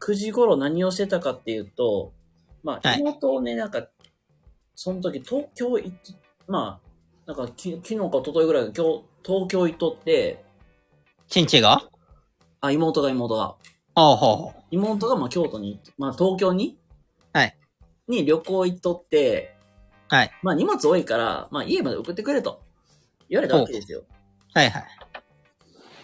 [0.00, 2.12] 9時頃何をしてたかっていうと、
[2.62, 3.86] まあ、はい妹をね、なんか、
[4.74, 5.92] その時東京行っ
[6.46, 6.88] まあ、
[7.26, 10.44] なんかき昨日か一昨日ぐらい今日、東京行っとって、
[11.28, 11.82] チンチが？
[12.60, 13.54] あ、妹が妹が。
[13.94, 14.62] ほうほうほう。
[14.70, 16.78] 妹がまあ京都に、まあ東京に？
[17.34, 17.56] はい。
[18.08, 19.54] に旅行行っとって、
[20.08, 20.30] はい。
[20.42, 22.62] まあ荷物多いから、まあ家まで送ってくれと
[23.28, 24.04] 言われたわけですよ。
[24.54, 24.84] はいはい。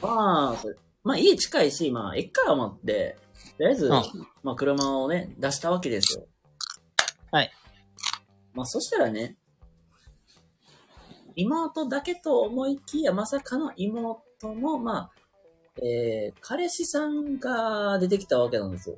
[0.02, 3.23] まあ、それまあ家近いし、まあ駅から待って、と
[3.58, 3.92] りあえず、うん
[4.42, 6.26] まあ車をね、出したわけですよ。
[7.30, 7.50] はい。
[8.52, 9.36] まあそしたらね、
[11.36, 14.22] 妹だけと思いきや、まさかの妹
[14.54, 15.10] の、まあ、
[15.82, 18.96] えー、彼氏さんが出てきたわけなんですよ。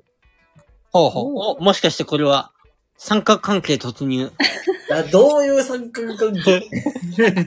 [0.92, 1.34] ほうほう。
[1.58, 2.52] お、もしかしてこれは、
[2.98, 4.30] 三角関係突入？
[4.90, 6.68] あどういう三角関係？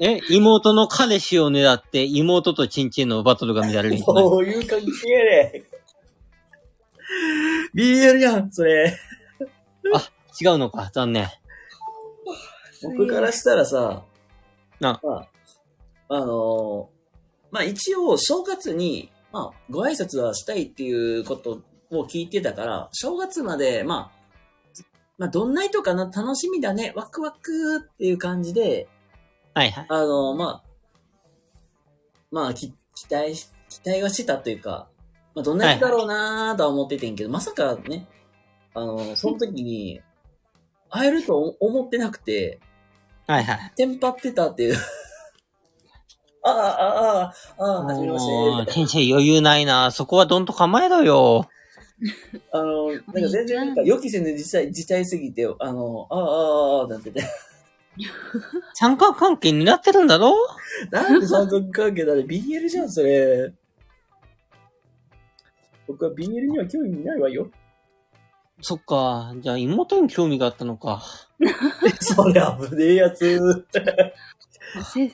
[0.00, 5.61] え、妹の彼氏を狙って、妹とチンチンのバトルが見られる そういう関係やねん。
[7.74, 8.96] BL やん、それ。
[10.40, 11.28] 違うのか、残念。
[12.82, 14.04] 僕からしたらさ、
[14.80, 15.28] なまあ、
[16.08, 17.02] あのー
[17.52, 24.82] まあ一応正月に、まあご挨拶はしたいっていうことを聞いてたから、正月まで、まあ、
[25.18, 28.88] まあどんな人かな楽しみだね、ワクワクっていう感じで、
[29.54, 29.86] はいはい。
[29.88, 30.62] あのーまあ、
[32.30, 34.88] まあき期待し、期待はしたというか、
[35.34, 38.06] まあどんな人だろうなーとは思っててんけど、まさかね、
[38.74, 40.00] あのーその時に、
[40.90, 42.60] 会えると思ってなくて、
[43.26, 43.72] はいはい。
[43.76, 44.76] テンパってたっていう。
[46.44, 49.90] ああ、ああ、ああ、はじめましてもう、チンチン余裕ないな。
[49.92, 51.48] そこはどんと構えろよ。
[52.52, 57.22] あの、なんか全然なんか予期せぬ事態、事態すぎて、あの、ああ、ああ、ああ、なんてて。
[58.74, 60.34] 三角関係になってるんだろ？
[60.90, 63.52] なんで三角関係だね ?BL じゃん、それ。
[65.92, 67.50] 僕は BL には興味ないわよ。
[68.62, 69.34] そっか。
[69.40, 71.02] じゃあ妹に興味があったのか。
[72.00, 73.38] そりゃ危ねえやつ。
[74.90, 75.04] せ、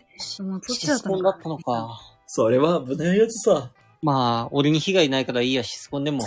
[0.44, 1.98] もうそっちだったの質問だったのか。
[2.28, 3.72] それは危ないやつさ。
[4.02, 6.20] まあ、俺に被害ないからいいや、シスコンでも。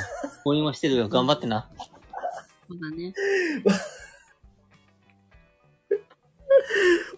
[0.43, 1.07] 応援はしてるよ。
[1.07, 1.69] 頑張ってな。
[2.67, 3.13] そうだね。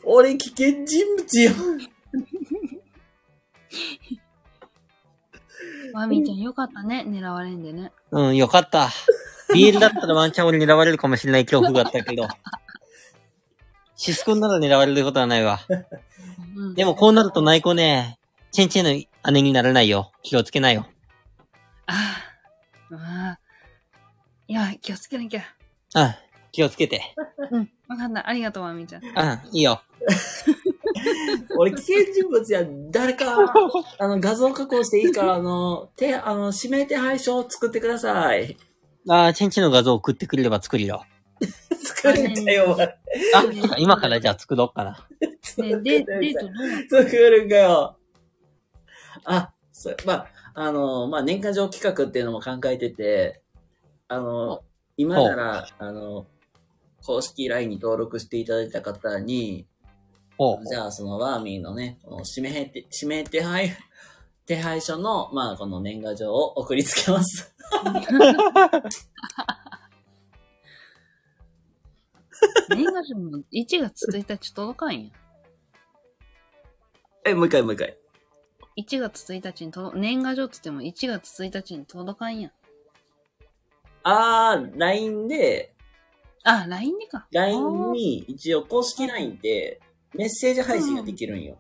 [0.06, 1.52] 俺危険人物よ。
[5.94, 7.06] マミーちゃんよかったね。
[7.08, 7.92] 狙われんでね。
[8.12, 8.90] うん、よかった。
[9.54, 12.28] BL だったらワンチャン俺狙われるかもしれない恐怖があったけど。
[13.96, 15.60] シスコンなら狙われることはないわ。
[16.56, 18.20] うんでもこうなると内子ね、
[18.52, 20.12] チェンチェンの姉にならないよ。
[20.24, 20.88] 気をつけなよ。
[21.86, 22.18] あ
[22.92, 22.96] あ。
[22.96, 23.40] ああ。
[24.48, 25.44] いや、気をつけなきゃ。
[25.94, 26.18] あ
[26.52, 27.16] 気をつけて。
[27.52, 27.70] うん。
[27.88, 28.28] わかった。
[28.28, 29.04] ありがとう、まみちゃん。
[29.04, 29.82] うん、いいよ。
[31.58, 33.54] 俺、危険人物や、誰か、
[34.00, 38.58] あの、画像加工していいから、あの、手、あの、指名手配書を作ってください。
[39.10, 41.06] あー、チェンチの画像送ってくれれば作るよ。
[41.84, 42.78] 作るんかよ。
[42.80, 42.96] あ、
[43.78, 45.08] 今からじゃあ作ろうかな。
[45.58, 46.06] ねデ
[46.90, 47.98] 作るんかよ。
[49.26, 53.42] あ、そまあ、あの、まあ、年間上企画っていうのも考えてて、
[54.08, 54.64] あの、
[54.98, 56.28] 今なら、あの、
[57.04, 59.68] 公式 LINE に登録していただいた方に、
[60.38, 63.72] おうじゃあ、そのワーミーのね、この指名手、指名手配、
[64.46, 67.54] 手配書の、まあ、この年賀状を送りつけます。
[72.70, 75.12] 年賀状も1月1日届かんや。
[77.26, 77.98] え、もう一回、もう一回。
[78.76, 82.52] 1月1日に届、年賀状っつっても1月1日に届かんやん。
[84.04, 85.74] あー、LINE で、
[86.44, 87.28] あ、LINE でか。
[87.32, 89.80] LINE に、一応公式 LINE って、
[90.16, 91.58] メッセージ配信ができるんよ。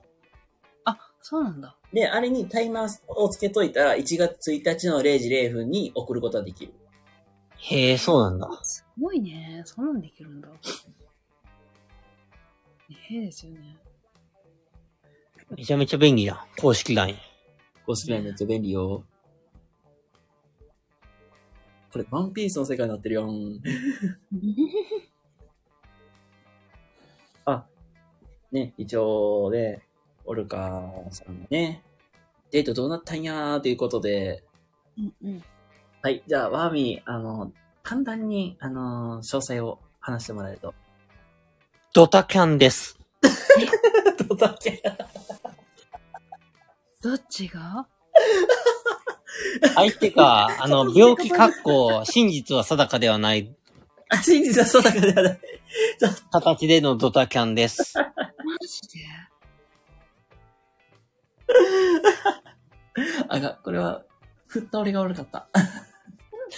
[0.85, 1.75] あ、そうなんだ。
[1.91, 6.73] で、あれにタイマーをつけといたら、1月1日の0時0分に送ることができる。
[7.57, 8.49] へえ、そうなんだ。
[8.63, 9.61] すごいね。
[9.65, 10.49] そんなんできるんだ。
[12.89, 13.77] へえですよね。
[15.55, 16.45] めちゃめちゃ便利だ。
[16.57, 17.15] 公式 LINE。
[17.85, 19.03] 公式 LINE めっちゃ便利よ。
[21.91, 23.61] これ、ワンピースの世界になってるよん。
[28.53, 29.81] ね、一応ね、
[30.25, 31.83] オルカさんがね、
[32.51, 34.43] デートどうなったんやーということで、
[34.95, 35.43] うんうん。
[36.03, 37.51] はい、じゃあ、ワーミー、あの、
[37.81, 40.75] 簡単に、あの、詳細を話してもらえると。
[41.93, 42.99] ドタキャンです。
[44.27, 44.83] どうだっけ
[47.01, 47.87] どっちが？
[49.75, 53.62] 相手が、あの、病気格好、真実は定かではないあ、
[54.21, 55.39] 真実はそうだからではない。
[56.31, 57.97] 形でのドタキャンです。
[57.97, 58.05] マ
[58.67, 59.05] ジで
[63.27, 64.03] あが、これは、
[64.47, 65.47] 振った俺が悪かった。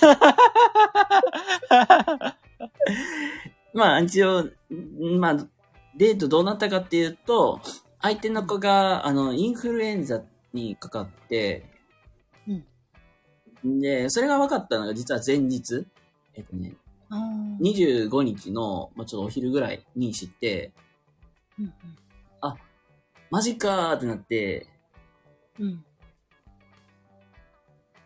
[3.73, 4.49] まあ、一応、
[5.19, 5.37] まあ、
[5.95, 7.61] デートどうなったかっていうと、
[8.01, 10.21] 相手の子が、あの、インフルエンザ
[10.53, 11.69] にかかって、
[13.63, 15.87] で、それが分かったのが実は前日、
[16.35, 16.75] えっとね、
[17.11, 20.71] 25日の、まあ、ちょっとお昼ぐらいに知って、
[21.59, 21.73] うん
[23.31, 24.67] マジかーってなって、
[25.59, 25.65] うん。
[25.65, 25.85] うん。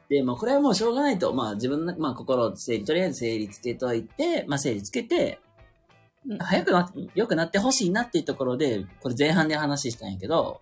[0.10, 1.34] で、まあ、これはもうしょうがないと。
[1.34, 5.40] まあ、自分の、まあ、心を整理、とりあえず整理つけといて、まあ、整理つけて、
[6.28, 10.62] うん早くな、良くなってほしいなっていうところで、これ前半で話したんやけど、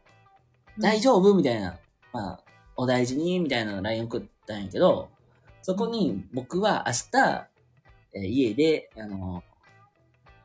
[0.78, 1.80] 大丈夫みたいな、
[2.14, 2.40] まあ、
[2.76, 5.10] お大事に、みたいな LINE 送ったんやけど、
[5.62, 7.48] そこに僕は明日、
[8.14, 9.44] えー家で、あの、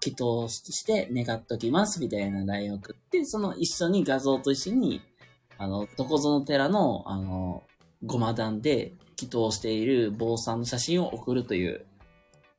[0.05, 5.01] 祈祷して願っときます、みたいな LINE を送って、その一緒に画像と一緒に、
[5.59, 7.63] あの、どこぞの寺の、あの、
[8.05, 11.87] ごま団で祈祷している坊さんの写真を送るという、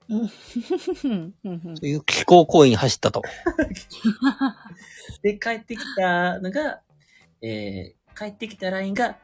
[0.10, 0.22] うん
[1.44, 3.22] うんそういう気候行為に走ったと。
[5.22, 6.82] で、帰ってきたのが、
[7.42, 9.18] えー、帰ってきた LINE が、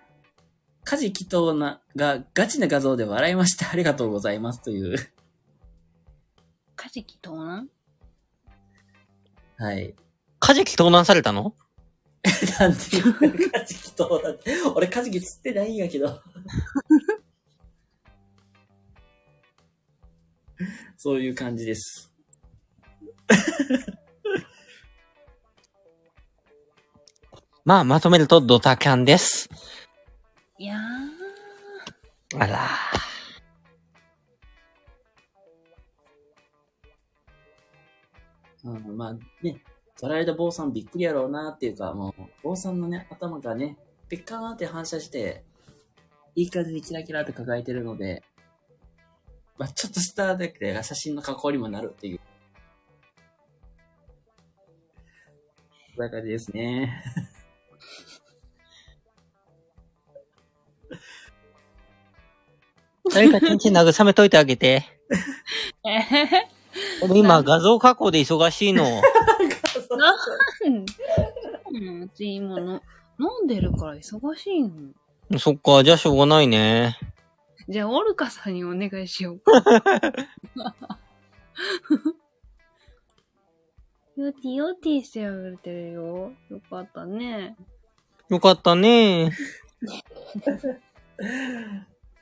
[0.84, 3.70] 家事祈祷な、がガチな画像で笑いました。
[3.70, 4.62] ありがとうございます。
[4.62, 4.98] という。
[6.82, 7.68] カジキ盗難？
[9.58, 9.94] はい。
[10.40, 11.54] カジキ盗難されたの？
[12.58, 13.20] なんていうか、
[13.60, 14.56] カジ祈祷だって。
[14.74, 16.22] 俺カジキ釣ってないんやけど。
[20.96, 22.14] そういう感じです。
[27.66, 29.50] まあ、まとめるとドタキャンです。
[30.58, 30.78] いや
[32.38, 32.70] あら。
[38.74, 39.14] うん、まあ
[39.44, 39.62] ね、
[40.00, 45.44] 取られた坊さんびっくりやろうなっていうか、もう、坊さんのね、頭がね、ピッカーンって反射して、
[46.36, 48.24] いい感じにキラキラって輝いてるので、
[49.58, 52.22] まあ、ちょっとしただけで写真の加工にもなるっていう。
[55.98, 57.04] そういう感じですね。
[63.14, 64.86] 誰かチンチン慰めといてあげて。
[67.14, 68.84] 今画像加工で忙しいの。
[69.98, 70.86] なん
[71.72, 72.82] うん、うち今の、
[73.20, 75.40] 飲んでるから忙しいの。
[75.40, 76.98] そっか、じゃあしょうがないね。
[77.68, 79.42] じゃあ、オルカさんにお願いしよう。
[84.16, 86.34] ヨティヨティしてあげてるよ。
[86.50, 87.56] よかったね。
[88.30, 89.32] よかったね。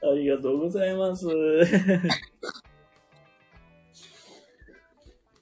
[0.03, 1.25] ありがとうございます。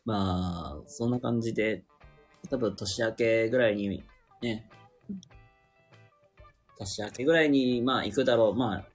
[0.05, 1.83] まあ、そんな感じで、
[2.49, 4.03] 多分年明けぐらいに、
[4.41, 4.69] ね、
[6.77, 8.85] 年明けぐらいに、まあ行くだろう、まあ、ま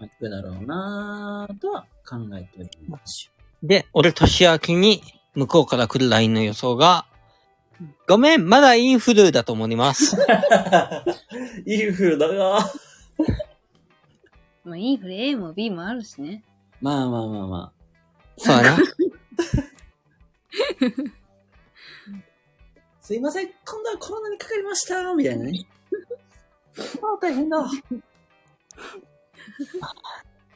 [0.00, 3.30] あ行くだろうなぁとは考えております。
[3.62, 5.02] で、俺年明けに
[5.34, 7.06] 向こうから来る LINE の予想が、
[8.08, 10.16] ごめん、まだインフルだと思います。
[11.66, 12.58] インフルだが。
[14.64, 16.42] まあ、インフル A も B もあるしね。
[16.80, 17.72] まあまあまあま
[18.38, 18.78] そうだな。
[20.56, 21.26] あ。
[23.00, 25.66] すいません、今度はコロナにかかりましたみたいなね。
[27.02, 27.64] ああ、大変だ。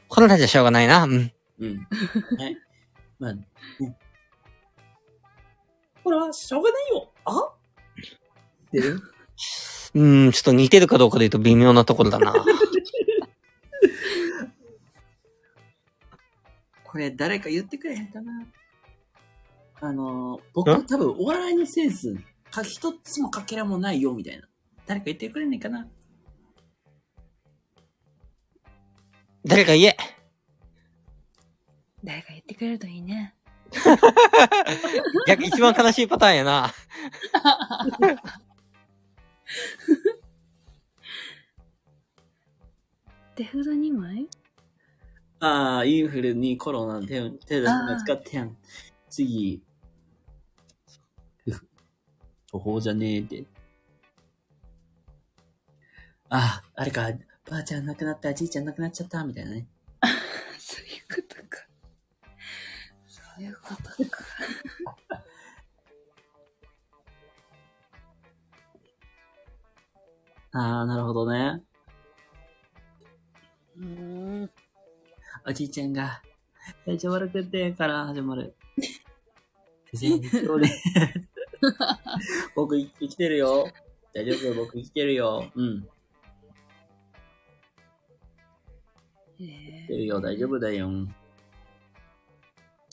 [0.09, 1.05] コロナじゃしょうがないな。
[1.05, 1.33] うん。
[1.61, 1.87] うん。
[2.39, 2.57] はい。
[3.19, 3.47] まあ、ね。
[6.03, 7.13] これはしょうがないよ。
[7.25, 7.39] あ？
[7.41, 8.87] ってね
[9.95, 12.35] うーん、ちょっと似てるかどうかで言うと微妙なところだな。
[16.85, 18.45] これ誰か言ってくれへんかな。
[19.83, 22.15] あのー、僕多分お笑いのセンス、
[22.51, 24.47] か一つもかけらもないよ、みたいな。
[24.87, 25.89] 誰か言ってくれねえかな？
[29.47, 29.97] 誰か言え。
[32.05, 33.35] 誰か言ってくれるといいね。
[35.27, 36.71] 逆、一番悲しいパターンやな。
[43.35, 44.29] 手札2枚？
[45.39, 48.57] ああ、インフルにコロナ手手出しが使ってやん。
[49.09, 49.63] 次。
[52.51, 53.45] 途方じゃねえって。
[56.29, 57.09] ああ、あれか、
[57.49, 59.69] ばあちゃん亡くなった、じいちゃん亡くなっちゃった、みたいなね。
[60.59, 61.67] そういうことか。
[63.07, 64.25] そういうことか。
[70.53, 71.63] ああ、なるほどね。
[73.77, 74.51] うーん。
[75.47, 76.21] おじいちゃんが、
[76.85, 78.57] 体調悪くてから始まる。
[79.95, 81.30] 先生、今日ね。
[82.57, 83.69] 僕生きてるよ。
[84.13, 85.51] 大丈夫僕生きてるよ。
[85.55, 85.89] うん。
[89.39, 90.21] え生きてるよ。
[90.21, 90.91] 大丈夫だよ。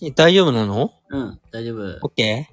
[0.03, 0.93] え大丈夫なの？
[1.09, 1.99] うん、大丈夫。
[2.05, 2.49] オッケ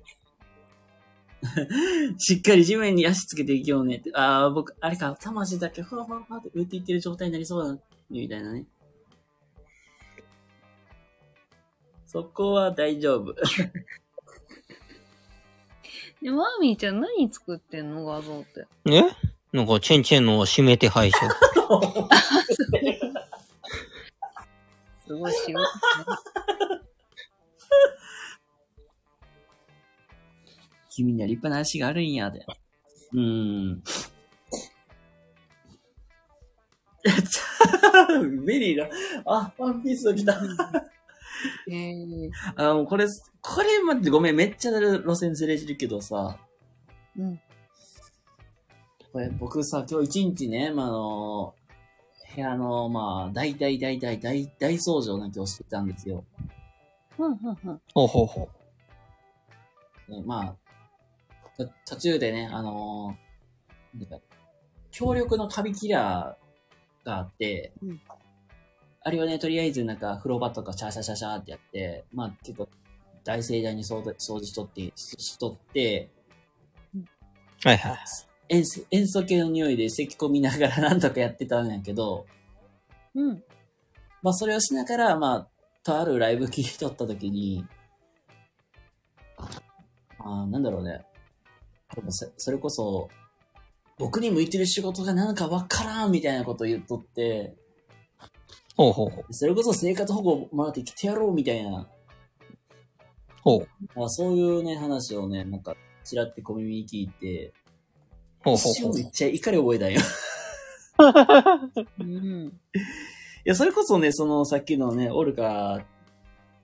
[2.18, 4.10] しっかり地面に足つけていきようねって。
[4.14, 8.64] ああ、僕、あれか、魂だけふわふわふわって浮いていってる状態になりそうだ、みたいなね。
[12.06, 13.34] そこは大丈夫。
[16.24, 18.06] で、マーミーちゃん何作ってんの？
[18.06, 18.66] 画像って。
[18.86, 18.94] ー。
[18.94, 19.02] え？
[19.52, 21.18] なんか、チェンチェンの指名手配書。
[25.06, 25.64] すごい仕事、ね。
[30.88, 32.46] 君には立派な足があるんやで。
[33.12, 33.82] うーん。
[38.46, 38.88] メリーだ。
[39.26, 40.40] あ、ワンピースが来た。
[41.68, 43.06] えー、あ、もうこれ、
[43.40, 46.38] これ待ってごめん、めっちゃ路線ずれてるけどさ、
[47.16, 47.40] うん。
[49.12, 51.54] これ僕さ、今日一日ね、まあ、あの、
[52.34, 56.24] 部屋の、まあ、大大大大大大掃除をね、今日してたんですよ。
[57.10, 57.80] ふんふんふん。
[57.94, 58.48] ほうほうほ
[60.08, 60.56] ね、まあ、
[61.56, 63.24] と途中でね、あのー
[63.94, 64.18] なんか
[64.90, 68.00] 強力のカビキラーがあって、うん
[69.06, 72.68] あれをね、とりあえずなんか風呂場とかシャーシャーシャーシャーってやって、まあ結構
[73.22, 76.10] 大盛大に掃除掃除しとって、ししとって、
[76.96, 76.98] う。
[77.68, 77.98] はいはい。
[78.48, 82.24] 塩素塩素系の匂いで咳込みながら なんとかやってたんやけど、
[83.14, 83.44] うん。
[84.22, 85.48] まあそれをしながら、まあ、
[85.82, 87.66] とあるライブ聞いとった時に、
[90.18, 91.04] あーなんだろうね。
[91.94, 93.10] でもそそれこそ、
[93.98, 97.54] 僕に向いてる仕事が何かわからんみたいなことを言っとって、
[98.76, 99.32] ほうほうほう。
[99.32, 101.88] それこそ生活保護もらって来てやろうみたいな、
[103.44, 103.66] ほ
[103.96, 104.02] う。
[104.02, 107.52] あそういうね、話をね、なんか、ちらって小耳に聞いて、
[108.42, 109.08] ほうほうほう一瞬め。
[109.08, 110.00] っちゃ怒り覚えたんよ。
[112.00, 112.46] うん。
[112.46, 112.50] い
[113.44, 115.84] や、それこそね、そのさっきのね、オルカ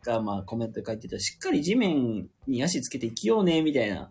[0.02, 3.96] がまあコメント書いてた、しっかり地面に足つけて生きようね、みたいな。
[3.96, 4.10] まあ、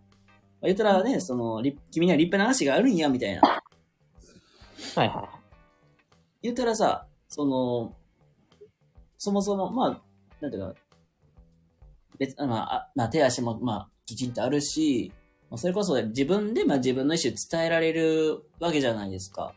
[0.65, 3.41] 言ったらね、その、り君には立派な足があるんや、みたいな。
[4.95, 5.29] はいは
[6.43, 7.95] 言ったらさ、その、
[9.17, 10.01] そもそも、まあ、
[10.41, 10.73] なんていうか、
[12.17, 15.13] 別、あまあ、あまあ、手足も、まあ、きちんとあるし、
[15.49, 19.53] まあ、それこそ自分で、まあ自分の意思を伝えられるわけじゃないですか。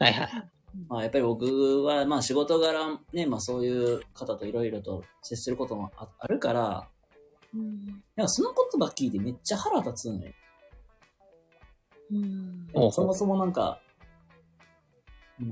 [0.00, 0.04] い。
[0.04, 0.50] はいはい。
[0.88, 6.88] まあ、やっぱり僕は、まあ仕事柄ね、まあそういう方といろいろと接することもああるから、
[7.54, 8.02] うん。
[8.16, 10.32] なんかその言葉聞いてめっちゃ腹立つのよ。
[12.12, 12.92] うん。
[12.92, 13.89] そもそもなんか、うん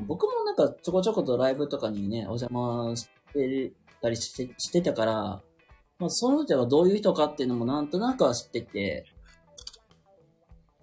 [0.07, 5.43] 僕もなんかちょこちょことライブとかにね、お邪魔してたりしてしてたから、
[5.99, 9.07] まあ、その人がどういう人かっていうのもなんとなくは知ってて、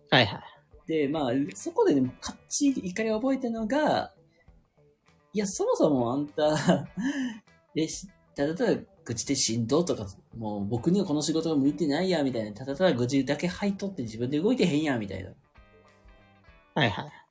[0.10, 0.41] はいはい。
[0.88, 4.12] で、まあ、そこでね、かっちり怒りを覚えたのが、
[5.34, 6.88] いや、そもそもあんた、
[7.76, 12.53] え、しただただ愚痴でしんどとか、もう僕にはこの仕事が向いてないや、みたいな。
[12.53, 15.32] ただただ愚痴だけ吐いとって自分で動いてへんや、みたいな。
[16.76, 17.24] はいはい。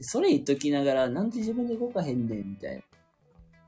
[0.00, 2.82] それ言っときながら、なんで自分で動かへんねん、みたい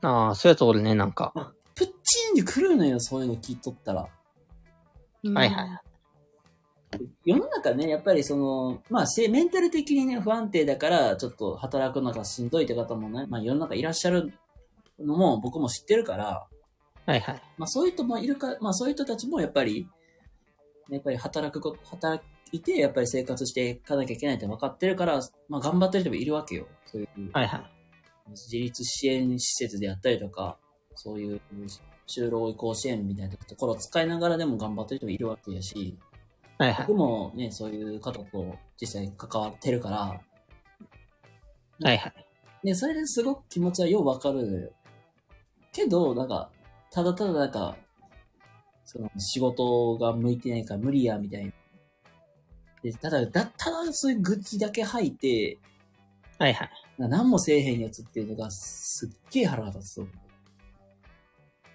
[0.01, 0.09] な。
[0.09, 1.53] ああ、そういうやつおるね、なんか。
[1.75, 4.07] プッチンで来るのよ、そういうの聞いとったら。
[5.23, 5.81] うんはいはい。
[7.25, 14.33] 世の中ね、やっぱりその、まあ、せメンタル的にね、不安定だから、ちょっと働くのがしんどいって方もね、まあ、世の中いらっしゃる
[14.99, 16.47] のも僕も知ってるから、
[17.05, 17.41] はいはい。
[17.57, 19.87] まあ、そういう人もいるか、まあ、そういう人たちもやっぱり、
[20.89, 22.23] やっぱり働くこと、働
[22.53, 26.67] いて、やっぱり生活していかなきゃいけないって分かってるから、まあ、頑張ってる人もいるわけよ。
[26.85, 28.31] そういう、はいはい。
[28.31, 30.57] 自立支援施設であったりとか、
[30.95, 31.41] そういう
[32.07, 35.97] 就労移行支援みたいなところを使いながらでも頑張ってる人もいるわけやし、
[36.59, 36.97] はいはい僕。
[36.97, 40.21] もね、そういう方と実際関わってるから、は
[41.91, 42.13] いはい。
[42.63, 44.73] ね、それですごく気持ちはようわかる。
[45.71, 46.51] けど、なんか、
[46.91, 47.75] ただただなんか、
[48.85, 51.51] その仕事が向いてないから無理や、みたいな。
[52.83, 55.57] で、ただ、だただそういう愚痴だけ吐いて、
[56.37, 56.69] はいはい。
[56.97, 60.07] 何もせえへんやつっていうのがすっげえ腹が立つと。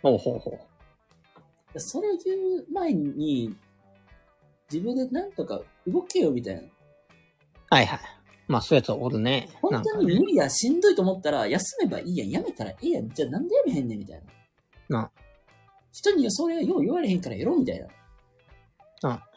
[0.02, 0.50] ほうほうほ
[1.74, 1.80] う。
[1.80, 3.56] それを言う前に、
[4.70, 6.62] 自分でなんとか動けよ、みたいな。
[7.70, 8.00] はいはい。
[8.46, 9.48] まあ、そういうやつおるね。
[9.62, 10.02] 本当。
[10.02, 13.08] に無理や、しんどいと思ったら、休めばいいやん、やめたらいいやん。
[13.08, 14.22] じゃあなんでやめへんねん、みたい
[14.88, 15.00] な。
[15.00, 15.10] な
[15.92, 17.86] 人にそれはよう言われへんからやろ、みたいな。
[19.10, 19.27] うんで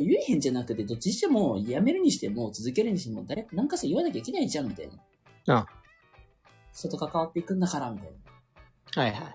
[0.00, 4.88] 言えへんじゃなくて、どっちにしても、やめるにしても、続けるにしても、誰か、なんかさ言わなきゃいけないじゃん、みたい
[5.46, 5.54] な。
[5.56, 5.66] うん
[6.76, 8.08] 人と関わっていくんだから、みたい
[8.96, 9.02] な。
[9.02, 9.32] はいはい。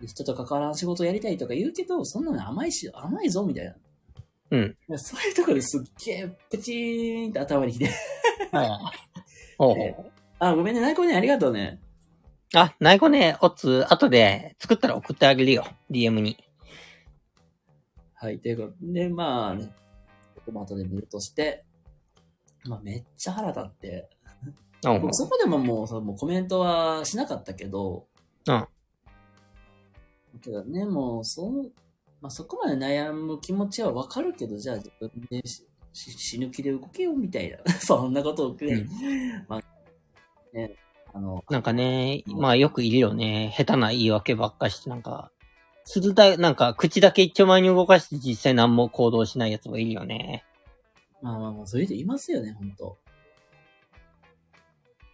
[0.00, 3.74] で人と関わらん仕事やりたいとか言うけど、そんなの甘いし、甘いぞ、みたいな。
[4.50, 4.76] うん。
[4.98, 7.90] そういうところですっげえ、プチーンって頭にきて。
[8.50, 8.80] はいはい。
[9.56, 10.12] ほう。
[10.40, 11.80] あ、ごめんね、ナイコね、ありがとうね。
[12.54, 15.64] あ、ないこね、おつ、後で作ったら送ってあげるよ。
[15.90, 16.47] DM に。
[18.20, 19.70] はい、ということで、まあね、
[20.34, 21.64] ここも後で見るとして、
[22.64, 24.10] まあめっちゃ腹立って、
[24.84, 25.00] うん。
[25.02, 28.06] 僕そこでももうさ、もうコメントはしなかったけど、
[28.46, 28.66] うん。
[30.40, 31.72] けどね、もう、そう、
[32.20, 35.42] まあそこまで悩む気持ちはわかるけど、じゃあ自分で
[35.92, 38.88] 死ぬ気で動けよみたいな、 そんなことをね、うん。
[39.48, 39.62] まあ、
[40.52, 40.74] ね、
[41.12, 43.54] あの、なんかね、まあよくいるよね。
[43.56, 45.30] 下手な言い訳ばっかして、なんか、
[45.90, 50.44] するだ、なんか、口だけ一丁前に動かして実際何も行動しないやつもいるよね。
[51.22, 52.98] まあまあまあ、そういう人いますよね、本当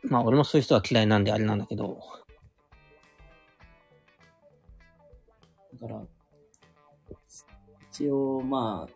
[0.03, 2.01] まあ俺もそういう人は嫌いなんであれなんだけど。
[5.81, 6.03] だから、
[7.93, 8.95] 一応、まあ、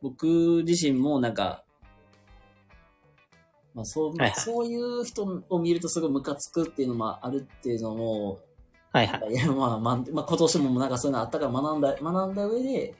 [0.00, 1.64] 僕自身もなんか、
[3.74, 8.40] まあそう、そういう人を見るとすごいムカつくっていうのもあるっていうのも、
[8.94, 9.32] はいはい。
[9.32, 12.94] いや、まあ、まあ、まあ、今年もなんかそういうのあったから学んだ、学んだ上で、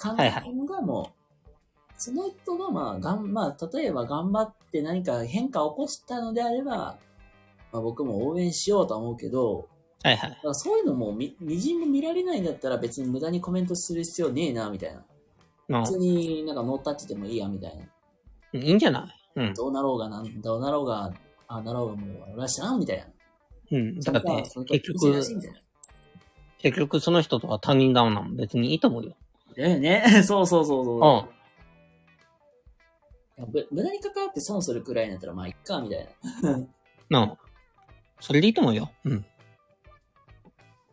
[0.00, 1.10] 考えたのがも
[1.48, 1.52] う、
[1.96, 6.96] その人がまあ、がん、まあ、例えば頑張って何か変化を起こしたのであれば、
[7.72, 9.68] まあ僕も応援しようとは思うけど、
[10.04, 10.36] はいはいだ。
[10.36, 15.04] からそういうのもみ、みじんも見られないんだったら別に無駄にコメントする必要ねえな、みたいな。
[15.68, 18.60] まあ普通になんかノータッチでもいいや、みたいな。
[18.60, 19.40] いいんじゃない？
[19.40, 19.54] うん。
[19.54, 21.12] どうなろうがなん、どうなろうが、あ
[21.48, 23.04] あなろうがもう、俺は知らん、みたいな。
[23.72, 24.00] うん。
[24.00, 24.28] だって、
[24.78, 25.22] 結局
[26.58, 29.16] 結局その人とは他人だもんなもん別にいいと思うよ。
[29.56, 30.04] だよね。
[30.24, 31.28] そうそうそうそ
[33.38, 33.42] う。
[33.42, 33.50] うん。
[33.50, 36.08] ぶ無駄に関わって損するくらいになったらまあいっか、みたい
[37.10, 37.36] なあ。
[38.20, 38.92] それでいいと思うよ。
[39.04, 39.24] うん。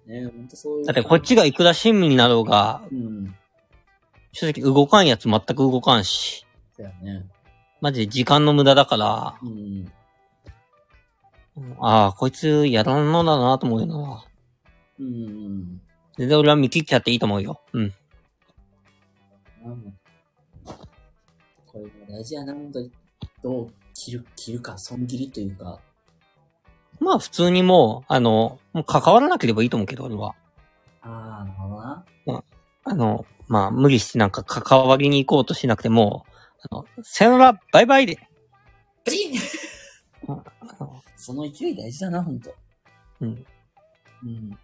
[0.08, 0.16] な。
[0.16, 0.86] ねほんとそういう。
[0.86, 3.36] だってこっちがいくら親身になろうが、うん。
[4.32, 6.48] 正直動かんやつ全く動かんし。
[6.76, 7.28] そうやね。
[7.82, 9.92] マジで時間の無駄だから、うん。
[11.60, 14.26] うんああ、こいつやらんのだなと思うよな。
[15.00, 15.82] うん。
[16.18, 17.62] 全然俺は見切っちゃっていいと思うよ。
[17.74, 17.94] うん。
[19.64, 19.92] なんだ
[21.66, 22.92] これも大事やな、本当に。
[23.44, 25.80] どう切る、切るか、損切りというか。
[27.00, 30.36] まあ普通にもう、あの、もう関わらなければいいと思うけど、俺は。
[31.02, 32.06] ああ、なるほどな。
[32.86, 36.26] あの、まあ無理してなんか関わりに行こうとしなくても、
[36.70, 38.18] あの、さよなら、バイバイで。
[39.06, 39.40] プチン
[40.28, 40.44] あ
[40.80, 42.56] のその勢い大事だな、ほんと。
[43.20, 43.46] うん。
[44.24, 44.50] うん。
[44.50, 44.60] なんか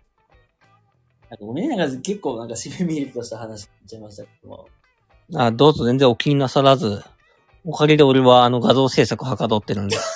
[1.41, 4.69] ごめん、なんか結構なんかしめみりとした話しちゃいましたけども。
[5.35, 7.03] あ、どうぞ全然お気になさらず。
[7.65, 9.97] おかげで俺はあの画像制作はかどってるんで。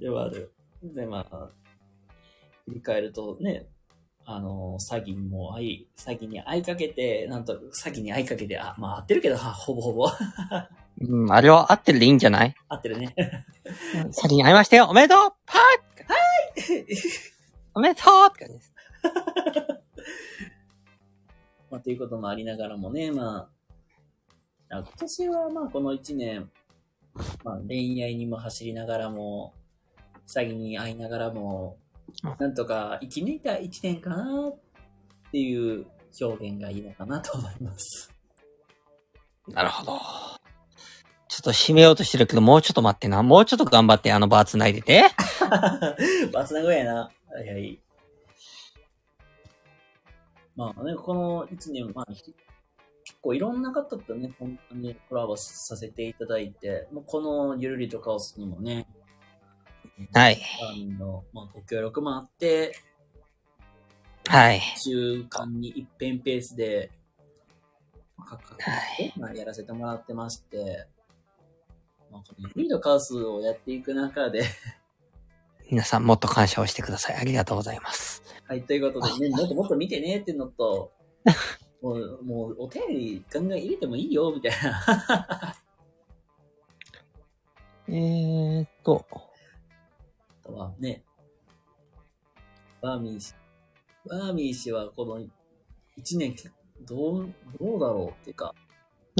[0.00, 0.52] ではある。
[0.82, 1.50] で、まあ、
[2.64, 3.68] 振り返るとね、
[4.24, 10.08] あの、詐欺にも会い、詐欺に会いかけて、なんと、詐欺に会いかけて、あ、まあ合ってるけど、はほぼほぼ。
[11.00, 12.54] うん、あれは合ってるでいいんじゃない？
[12.68, 13.14] 合ってるね。
[14.12, 15.34] 先に会いましたよおめでとうはい
[17.74, 18.72] おめでとうって感じです。
[21.70, 23.48] まあ、ということもありながらもね、ま
[24.70, 26.50] あ、あ今年はまあこの一年、
[27.44, 29.54] まあ恋愛にも走りながらも、
[30.26, 31.81] 詐欺に遭いながらもうん、
[32.38, 35.86] なんとか生き抜いた一年かなっていう
[36.20, 38.12] 表現がいいのかなと思います。
[39.48, 39.92] なるほど。
[41.28, 43.22] ちょっと締めようとしてるけど、もうちょっと待ってな。
[43.22, 45.04] もうちょっと頑張って、あのバー繋いでて。
[46.32, 46.94] バスナグやな。
[46.94, 47.10] は
[47.44, 47.80] いはい。
[50.54, 52.22] まあね、この一年、まあ、ひ
[53.04, 58.86] 結構いろんな方とね、本当にコラボさせていただいて、もうこのゆるりとカオスにもね、
[60.12, 60.40] はい。
[60.98, 62.74] の、まあ、ご協力もあって、
[64.26, 64.60] はい。
[64.76, 66.90] 週間に一遍ペースで、
[68.16, 68.70] まあ、かかは
[69.02, 70.86] いまあ、やらせてもらってまして、
[72.10, 74.44] まあ、このゆるりとカオスをやっていく中で、
[75.70, 77.16] 皆さんもっと感謝をしてください。
[77.16, 78.22] ありがとうございます。
[78.46, 80.92] はい、ということでね、もっともっと見てねっていうのと、
[81.82, 85.56] もう、もう、お便りガンガン入れてもいいよ、みたいな。
[87.88, 89.04] えーっと、
[90.44, 91.02] あとはね、
[92.80, 93.34] バーミー氏。
[94.08, 95.20] バーミー氏はこの
[95.96, 96.34] 一年、
[96.86, 98.54] どう、どうだろうっていうか、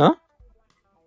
[0.00, 0.18] ん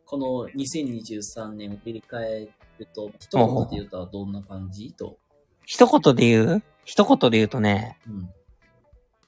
[0.05, 2.47] この2023年を振り返
[2.79, 4.93] ると、一言で言うとどんな感じ？
[4.93, 5.17] と。
[5.65, 6.63] 一言で言う？
[6.85, 8.29] 一言で言うとね、うん。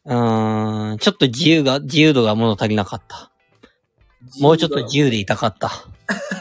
[0.06, 3.32] うーん、ちょっと自由が、自由度が物足りなかった。
[4.40, 5.70] もうちょっと自由でいたかった。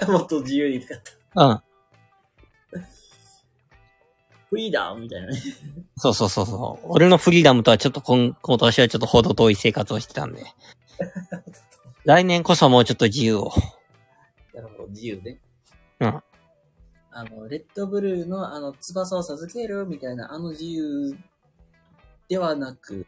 [0.03, 0.13] 由。
[0.13, 0.99] もっと自由に使っ
[1.35, 1.45] た。
[1.45, 1.61] うん。
[4.49, 5.41] フリーダムみたいなね。
[5.97, 6.87] そうそうそうそう。
[6.89, 10.45] 俺のフリーダムとはちょっと今、今年はちょっと程遠い生活をしてたんで。
[12.05, 13.53] 来年こそもうちょっと自由を。
[14.55, 15.41] なるほど、自由ね。
[16.01, 16.23] うん。
[17.11, 21.17] あの、レッドブルーのあの、翼を授けるみたいな、あの自由
[22.29, 23.07] ではなく、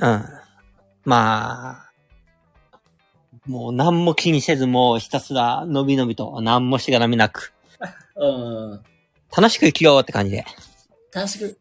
[0.00, 0.24] うん。
[1.04, 1.90] まあ、
[3.46, 7.52] もう何も気にせずもうひたすら伸び伸びと何もしがらみなく、
[8.16, 8.26] う
[8.74, 8.82] ん、
[9.36, 10.44] 楽しく生きようって感じで。
[11.12, 11.58] 楽しく、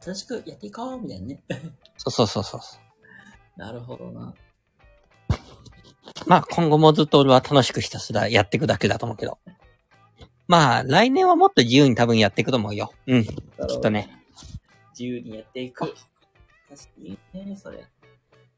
[0.00, 1.42] 楽しくやっていこうみたいなね。
[1.96, 3.60] そうそうそうそう。
[3.60, 4.34] なるほどな。
[6.26, 9.38] まあ今後もずっと俺は楽しくひたすらやっていくだけだと思うけど。
[10.48, 12.92] まあ来年はもっと自由に多分やっていくと思うよ。
[13.06, 13.24] うん。
[13.24, 13.34] きっ
[13.80, 14.10] とね。
[14.90, 15.80] 自由にやっていく。
[15.80, 15.96] 確か
[16.98, 17.84] にね、それ。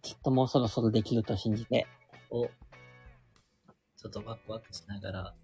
[0.02, 1.86] きっともうそろそろできると信じて。
[2.30, 5.34] を、ちょっとワクワクしながら。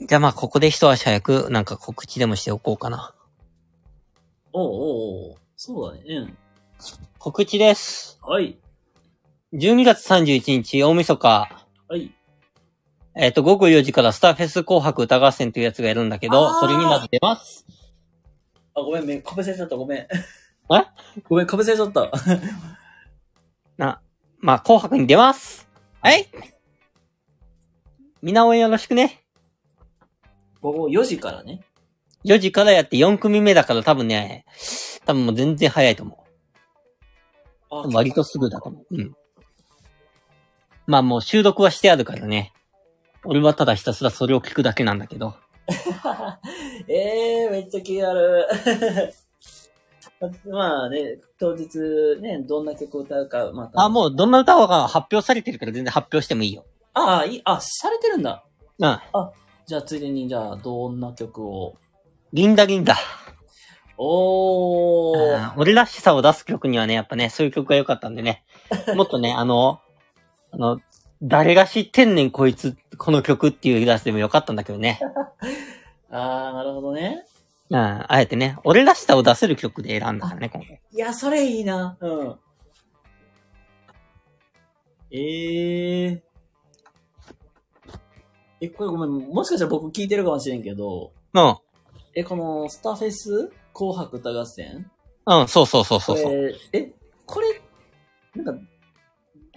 [0.00, 3.14] じゃあまあここで一足早くなんか告知でもしておこうかな。
[4.52, 6.16] おうおうおうそうだね。
[6.16, 6.38] うん。
[7.18, 8.18] 告知です。
[8.22, 8.56] はい。
[9.52, 11.28] 12月31日大晦日、
[11.88, 12.14] はい。
[13.14, 17.66] えっ、と、午後4時からスターフェス紅白歌合戦というやつがやるんだけど、それにまず出ます。
[18.74, 19.98] あ、ごめん、め、かぶせちゃった、ごめん。
[20.08, 20.08] え？
[21.28, 22.10] ごめん、かぶせちゃった。
[23.76, 24.00] な、
[24.38, 25.68] まあ、紅白に出ます。
[26.00, 26.26] はい
[28.22, 29.22] みんな応援よろしくね。
[30.60, 31.60] 午後4時からね。
[32.24, 34.44] 4時からやって4組目だから多分ね、
[35.06, 36.24] 多分もう全然早いと思
[37.70, 37.90] あう。
[37.92, 38.96] 割とすぐだと思う。
[38.96, 39.14] うん。
[40.86, 42.52] まあもう収録はしてあるからね。
[43.24, 45.34] 俺はただひたすらそれを聞くだけなんだけど。
[46.88, 46.94] え
[47.44, 48.48] えー、めっちゃ気がある。
[50.50, 51.78] まあね、当日
[52.20, 53.80] ね、どんな曲を歌うか、また。
[53.82, 56.64] あ、もうどんな歌が発表されてるから全然発表してもいいよ。
[56.94, 58.44] ああ、いい、あ、されてるんだ。
[58.78, 58.98] うん。
[59.68, 61.76] じゃあ、ついでに、じゃあ、どんな曲を？
[62.32, 62.96] リンダリンダ。
[63.98, 65.36] おー。
[65.36, 68.44] あー俺らしさを出す曲にはね、やっぱね、そういう曲が良かったんでね。
[68.96, 69.82] もっとね、あの、
[70.52, 70.80] あの、
[71.22, 75.00] 誰が知ってんねんこいつ、この曲っていう出しでもよかったんだけどね。
[76.10, 77.26] ああ、なるほどね。
[77.68, 80.80] うん、あえてね、俺らしさを出せる曲で選んだからね、今回。
[80.92, 81.98] いや、それいいな。
[82.00, 82.38] うん。
[85.10, 86.27] ええー。
[88.60, 91.56] え、これごめん、もしかしたら僕聞いてるかもしれんけど、うん。
[92.14, 94.90] え、このスターフェス紅白歌合戦？
[95.26, 96.54] うん、そうそうそうそうそう。
[96.72, 96.92] え、
[97.26, 97.60] これ、
[98.34, 98.62] なんか、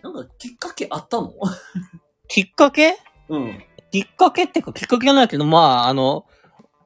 [0.03, 1.33] なんかきっかけあったの？
[2.27, 2.97] きっかけ？
[3.29, 3.63] うん。
[3.91, 6.25] きっかけってか、きっかけじゃないけど、まあ、あの、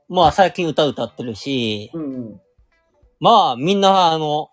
[0.08, 2.42] まあ、最近歌歌ってるし、うんうん。
[3.20, 4.50] まあ、みんな、あの、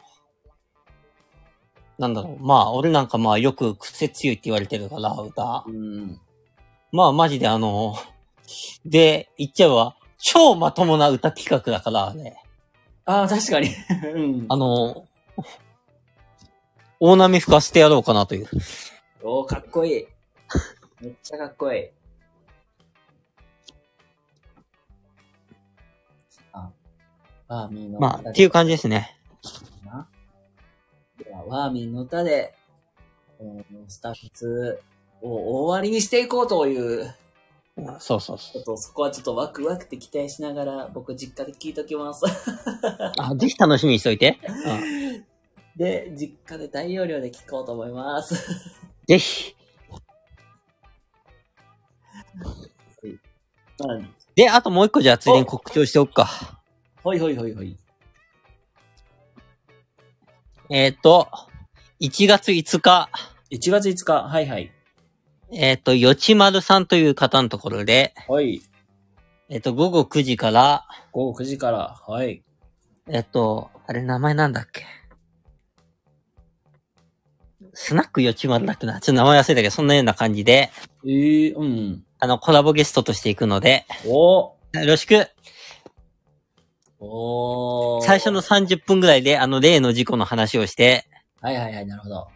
[1.98, 5.64] なんだろう、まあ、俺なんかまあ、よく癖強いって言われてるから、歌。
[5.66, 6.20] うん。
[6.92, 7.96] まあ、マジであの、
[8.84, 12.36] で、言っちゃえば、超まともな歌企画だからね。
[13.06, 13.70] ああ、確かに。
[14.14, 14.46] うん。
[14.50, 15.06] あの、
[17.00, 18.48] 大波吹かせてやろうかなという。
[19.22, 20.06] おー、かっこいい。
[21.00, 21.90] めっちゃかっこいい。
[26.52, 26.70] あ、
[27.48, 29.18] ワーミーのまあ、っていう感じですね。
[29.86, 30.06] な。
[31.18, 32.54] では、ワーミンの歌で、
[33.38, 34.82] このスタッフ
[35.22, 37.14] を終わりにしていこうという
[37.98, 38.52] そうそうそう。
[38.52, 42.24] ちょっとそこはちょっとワクワクって期待しながら僕実家で聞いときます。
[43.18, 44.38] あ、ぜひ楽しみにしといて。
[44.66, 45.32] うん
[45.74, 48.34] で、実家で大容量で聞こうと思います。
[49.08, 49.56] ぜひ。
[53.78, 53.98] まあ
[54.34, 56.60] で、あともう一個じゃあついでに告知をしておくか。
[57.02, 57.76] ほいほいほいほい。
[60.68, 61.28] えっ、と、
[62.00, 63.10] 1月5日、
[63.50, 64.72] 1月5日、はいはい。
[65.54, 68.62] えっ、と、よちまるさんという方のところで、はい。
[69.50, 72.42] えっ、と、午後9時から、午後9時から、はい。
[73.08, 74.84] えっ、と、あれ名前なんだっけ？
[77.74, 79.00] スナックよちまるだっけな？
[79.00, 80.70] ちょっと名前忘れたけど、そんなような感じで、
[81.04, 82.04] えー、うん。
[82.18, 85.28] あの、コラボゲストとしていくので、およろしく。
[86.98, 91.04] おー最初の30分ぐらいで、あの、例の事故の話をして、
[91.40, 92.28] はいはいはい、なるほど。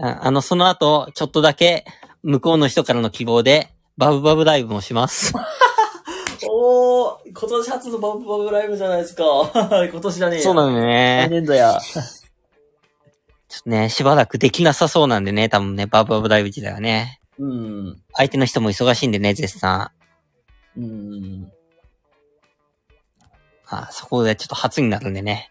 [0.00, 1.84] ああの、その後、ちょっとだけ、
[2.28, 5.32] 向こうの人からの希望で、バブバブライブもします。
[6.46, 9.24] おー今年初のバンプバブライブじゃないですか。
[9.90, 10.38] 今年だね。
[10.40, 11.28] そうなんだよ来ね。
[11.30, 11.80] 年度や。
[11.80, 17.18] ちょっとね、しばらくできなさそうなんでね、多分ね、バブバブライブ自体はね。
[17.38, 18.02] うん。
[18.12, 19.90] 相手の人も忙しいんでね、絶賛。
[20.76, 21.50] うん。
[23.68, 25.50] あそこでちょっと初になるんでね。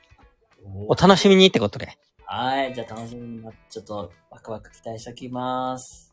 [0.88, 1.98] お楽しみにってことで。
[2.28, 6.06] はい、じゃあ楽しみにちょっとワクワク期待しておきます。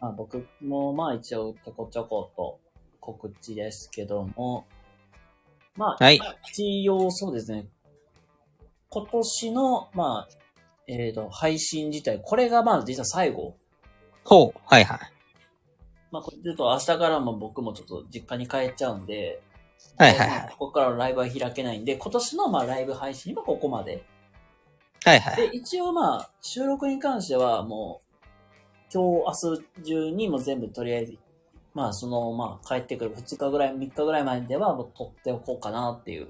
[0.00, 2.58] まあ僕もまあ一応ちょこちょこと
[3.00, 4.66] 告知ですけども、
[5.76, 6.20] まあ、はい。
[6.52, 7.66] 一応そうですね、
[8.88, 10.28] 今年の、まあ、
[10.86, 13.56] えっ、と、配信自体、これがまあ実は最後。
[14.24, 14.60] ほう。
[14.64, 14.98] はいはい。
[16.10, 19.42] まあこれちょっと明日からも僕もちょっと実家に帰っちゃうんで、
[19.96, 20.48] はいはいはい。
[20.50, 24.04] ここからのライブは開けないんで、今年のまあライブ配信はここまで。
[25.04, 25.36] はいはい。
[25.36, 28.09] で、一応まあ、収録に関してはもう、
[28.92, 31.18] 今日、明日中にも全部とりあえず、
[31.74, 36.28] まあその、まあ帰ってくる2日ぐらい、3日ぐらい前ではもう撮っておこうかなっていう、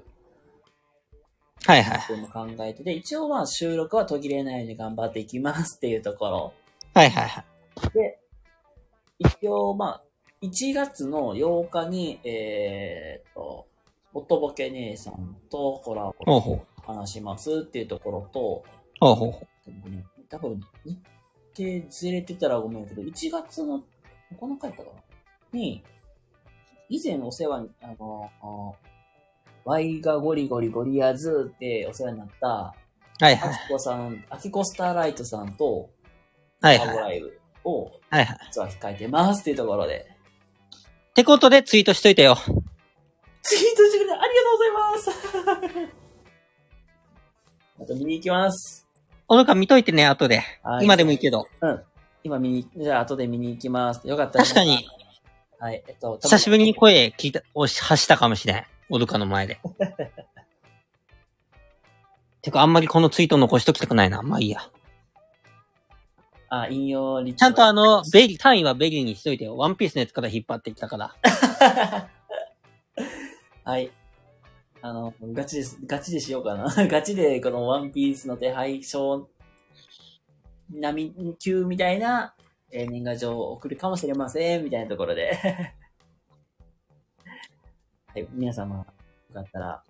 [1.65, 1.99] はいはい。
[2.31, 6.53] 考えてて、一応まあ収録は途切れないように頑張っていきますっていうところ。
[6.93, 7.93] はいはいはい。
[7.93, 8.19] で、
[9.19, 10.03] 一応まあ、
[10.41, 13.67] 1月の8日に、えーっと、
[14.13, 16.65] おとぼけ姉さんとコラボ。
[16.83, 18.63] 話しますっていうところと、
[18.99, 19.47] ほうほう
[20.29, 20.61] 多分、
[21.55, 23.83] 日程ずれてたらごめんけど、1月の
[24.39, 24.89] 9日やったか
[25.53, 25.59] な？
[25.59, 25.83] に、
[26.89, 28.71] 以前お世話に、あの、あ
[29.63, 33.23] ワイがゴリゴリゴリアズってお世話になった、う。
[33.23, 33.49] はいはい。
[33.49, 35.89] アキコさん、アキコスターライトさんと、
[36.61, 36.95] はいはい。
[36.95, 38.37] コライブを、はいはい。
[38.47, 40.07] 実は控えてますっていうところで、
[41.11, 42.37] ってことでツイートしといたよ。
[43.43, 45.91] ツイートしてくれてありがとうございます
[47.79, 48.80] また見に行きます。
[49.31, 50.43] おのか見といてね、後で。
[50.61, 51.47] はい今でもいいけど。
[51.61, 51.81] うん。
[52.21, 54.05] 今見に、じゃあ後で見に行きます。
[54.05, 54.85] よかったら確かに。
[55.57, 58.65] はい、えっと、久しぶりに声聞いた、を発したかもしれん。
[58.89, 59.61] オルカの前で。
[62.43, 64.21] てか、あんまりこのツイート残しときたくないな。
[64.21, 64.69] まあいいや。
[66.49, 69.55] あ、引用リちゃんとあの、ベリ、単位はベリーにしといてよ。
[69.55, 71.15] ワンピースのやつから引っ張ってきたから。
[73.63, 73.91] はい。
[74.83, 75.77] あの、ガチです。
[75.85, 76.65] ガチでしようかな。
[76.87, 79.29] ガチでこのワンピースの手配書
[80.69, 82.33] 並み級みたいな、
[82.71, 85.37] えー年賀状を送るかもしれません、みたいなところで。
[88.07, 88.85] はい、皆様、よ
[89.33, 89.83] かったら、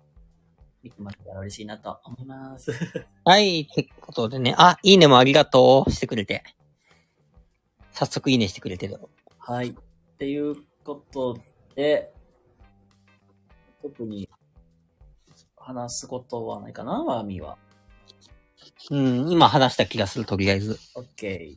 [0.82, 2.72] 見てもらったら嬉しいなと思います。
[3.24, 3.62] はい。
[3.62, 4.54] ってことでね。
[4.58, 5.90] あ、いいねもありがとう。
[5.90, 6.42] してくれて。
[7.92, 8.98] 早速いいねしてくれてる。
[9.38, 9.70] はい。
[9.70, 9.74] っ
[10.18, 11.38] ていうこと
[11.74, 12.12] で、
[13.80, 14.28] 特に
[15.62, 17.56] 話すことはないかな、ワーミーは。
[18.90, 20.78] うん、今話した気がする、とりあえず。
[20.94, 21.56] OK。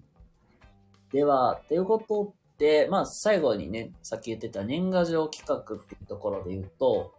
[1.12, 7.14] では、ということで、まあ最後にね、さっき言ってた年賀状企画っていうところで言うと、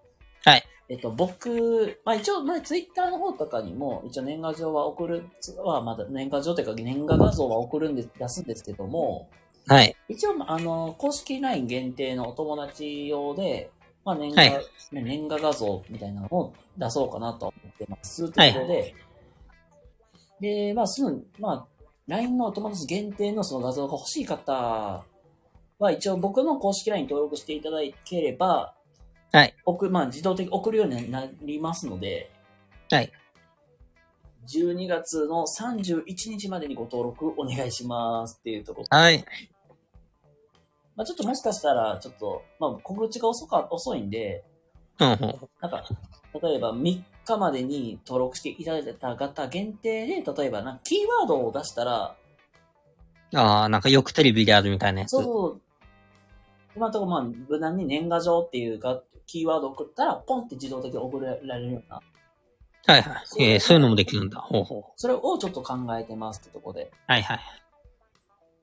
[0.44, 0.64] はい。
[0.88, 5.24] えっと、僕、まあ一応、まあツイッターの方とかにも、一応年賀状は送る、
[5.58, 9.28] はまだ年賀状というか年賀画像は送るんで、出すんですけども、
[9.66, 9.96] はい。
[10.08, 13.70] 一応、あの、公式 LINE 限定のお友達用で、
[14.06, 18.30] まあ、年賀、はいね年賀画像みたいなのを出そうかなと思ってます。
[18.30, 18.94] ということで、
[20.40, 21.66] で、まあ、その、まあ、
[22.06, 25.04] LINE のお友達限定のその画像が欲しい方
[25.80, 28.74] は、一応僕の公式 LINE 登録していただければ、
[29.32, 29.54] はい。
[29.64, 32.30] 送、まあ、自動的に送るようになりますので、
[32.90, 33.12] はい。
[34.46, 38.96] 12月の31日までにご登録お願いしますっていうところ。
[38.96, 39.24] はい。
[40.96, 44.44] まあ、ちょっともしかしたら、ちょっと、まあ、告知が遅か、遅いんで、
[44.98, 45.18] うんうん。
[45.60, 45.84] なんか、
[46.42, 52.16] 例えば3日までに登録していただいた方限定で、例えばな、キーワードを出したら、
[53.34, 55.10] ああ、なんかよくテレビであるみたいなやつ。
[55.10, 55.60] そうそう、
[56.76, 62.00] 今のところまあ、無難に年賀状っていうか、キーワードを送ったら、ポンって自動的に送られるような、
[62.86, 63.42] はいはい。
[63.42, 64.38] えー、そういうのもできるんだ。
[64.38, 64.84] ほうほう。
[64.96, 66.92] それをちょっと考えてますってとこで。
[67.08, 67.40] はいはい。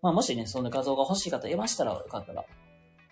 [0.04, 2.44] まあ、もしね、その画像が欲しい方いましたら、よかったら、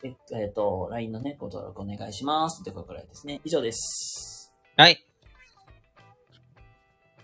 [0.04, 3.40] ええっ、と、LINE のね、ご登録お願いしますってところくらいですね。
[3.46, 4.54] 以上です。
[4.76, 5.02] はい。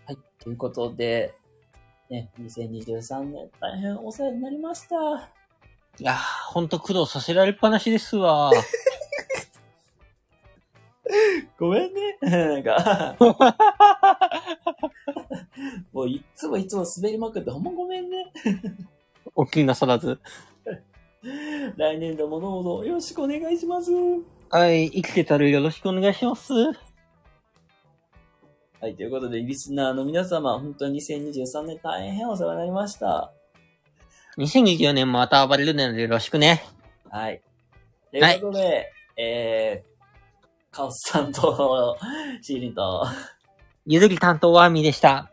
[0.06, 0.18] はい。
[0.40, 1.36] ということで、
[2.10, 4.96] ね、2023年大変お世話になりました。
[6.00, 6.16] いやー、
[6.48, 8.54] ほんと苦労させられっぱなしですわ。
[11.60, 12.18] ごめんね。
[12.24, 13.18] なんか、
[15.92, 18.32] もういっつもいつも滑りまくってほんまごめんね。
[19.36, 20.20] お気になさらず。
[21.76, 23.92] 来年度もどうぞよろしくお願いします。
[24.50, 24.90] はい。
[24.90, 26.54] 生きてたらよろしくお願いします。
[28.80, 33.34] はい、ということで、リスナーの皆様、本当に2023年大変お世話になりました。
[34.38, 36.64] 2024年もまた暴れるのでよろしくね。
[37.10, 37.42] はい。
[38.12, 41.98] ということで、えー、カオスさんと、
[42.42, 43.08] シーリンと、
[43.88, 45.32] ゆずり担当はアミでした。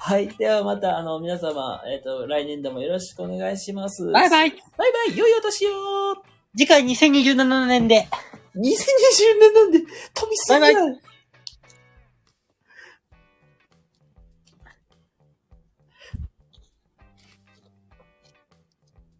[0.00, 0.28] はい。
[0.28, 4.06] ではまた、あの、皆様、えっ、と、来年度もよろしくお願いします。
[4.12, 4.60] バイバイバイ
[5.08, 5.70] バイ良いお年を
[6.56, 8.06] 次回2027年で。
[8.56, 8.60] !2020
[9.40, 9.80] 年なんで、
[10.14, 11.00] 飛びすぎバイバない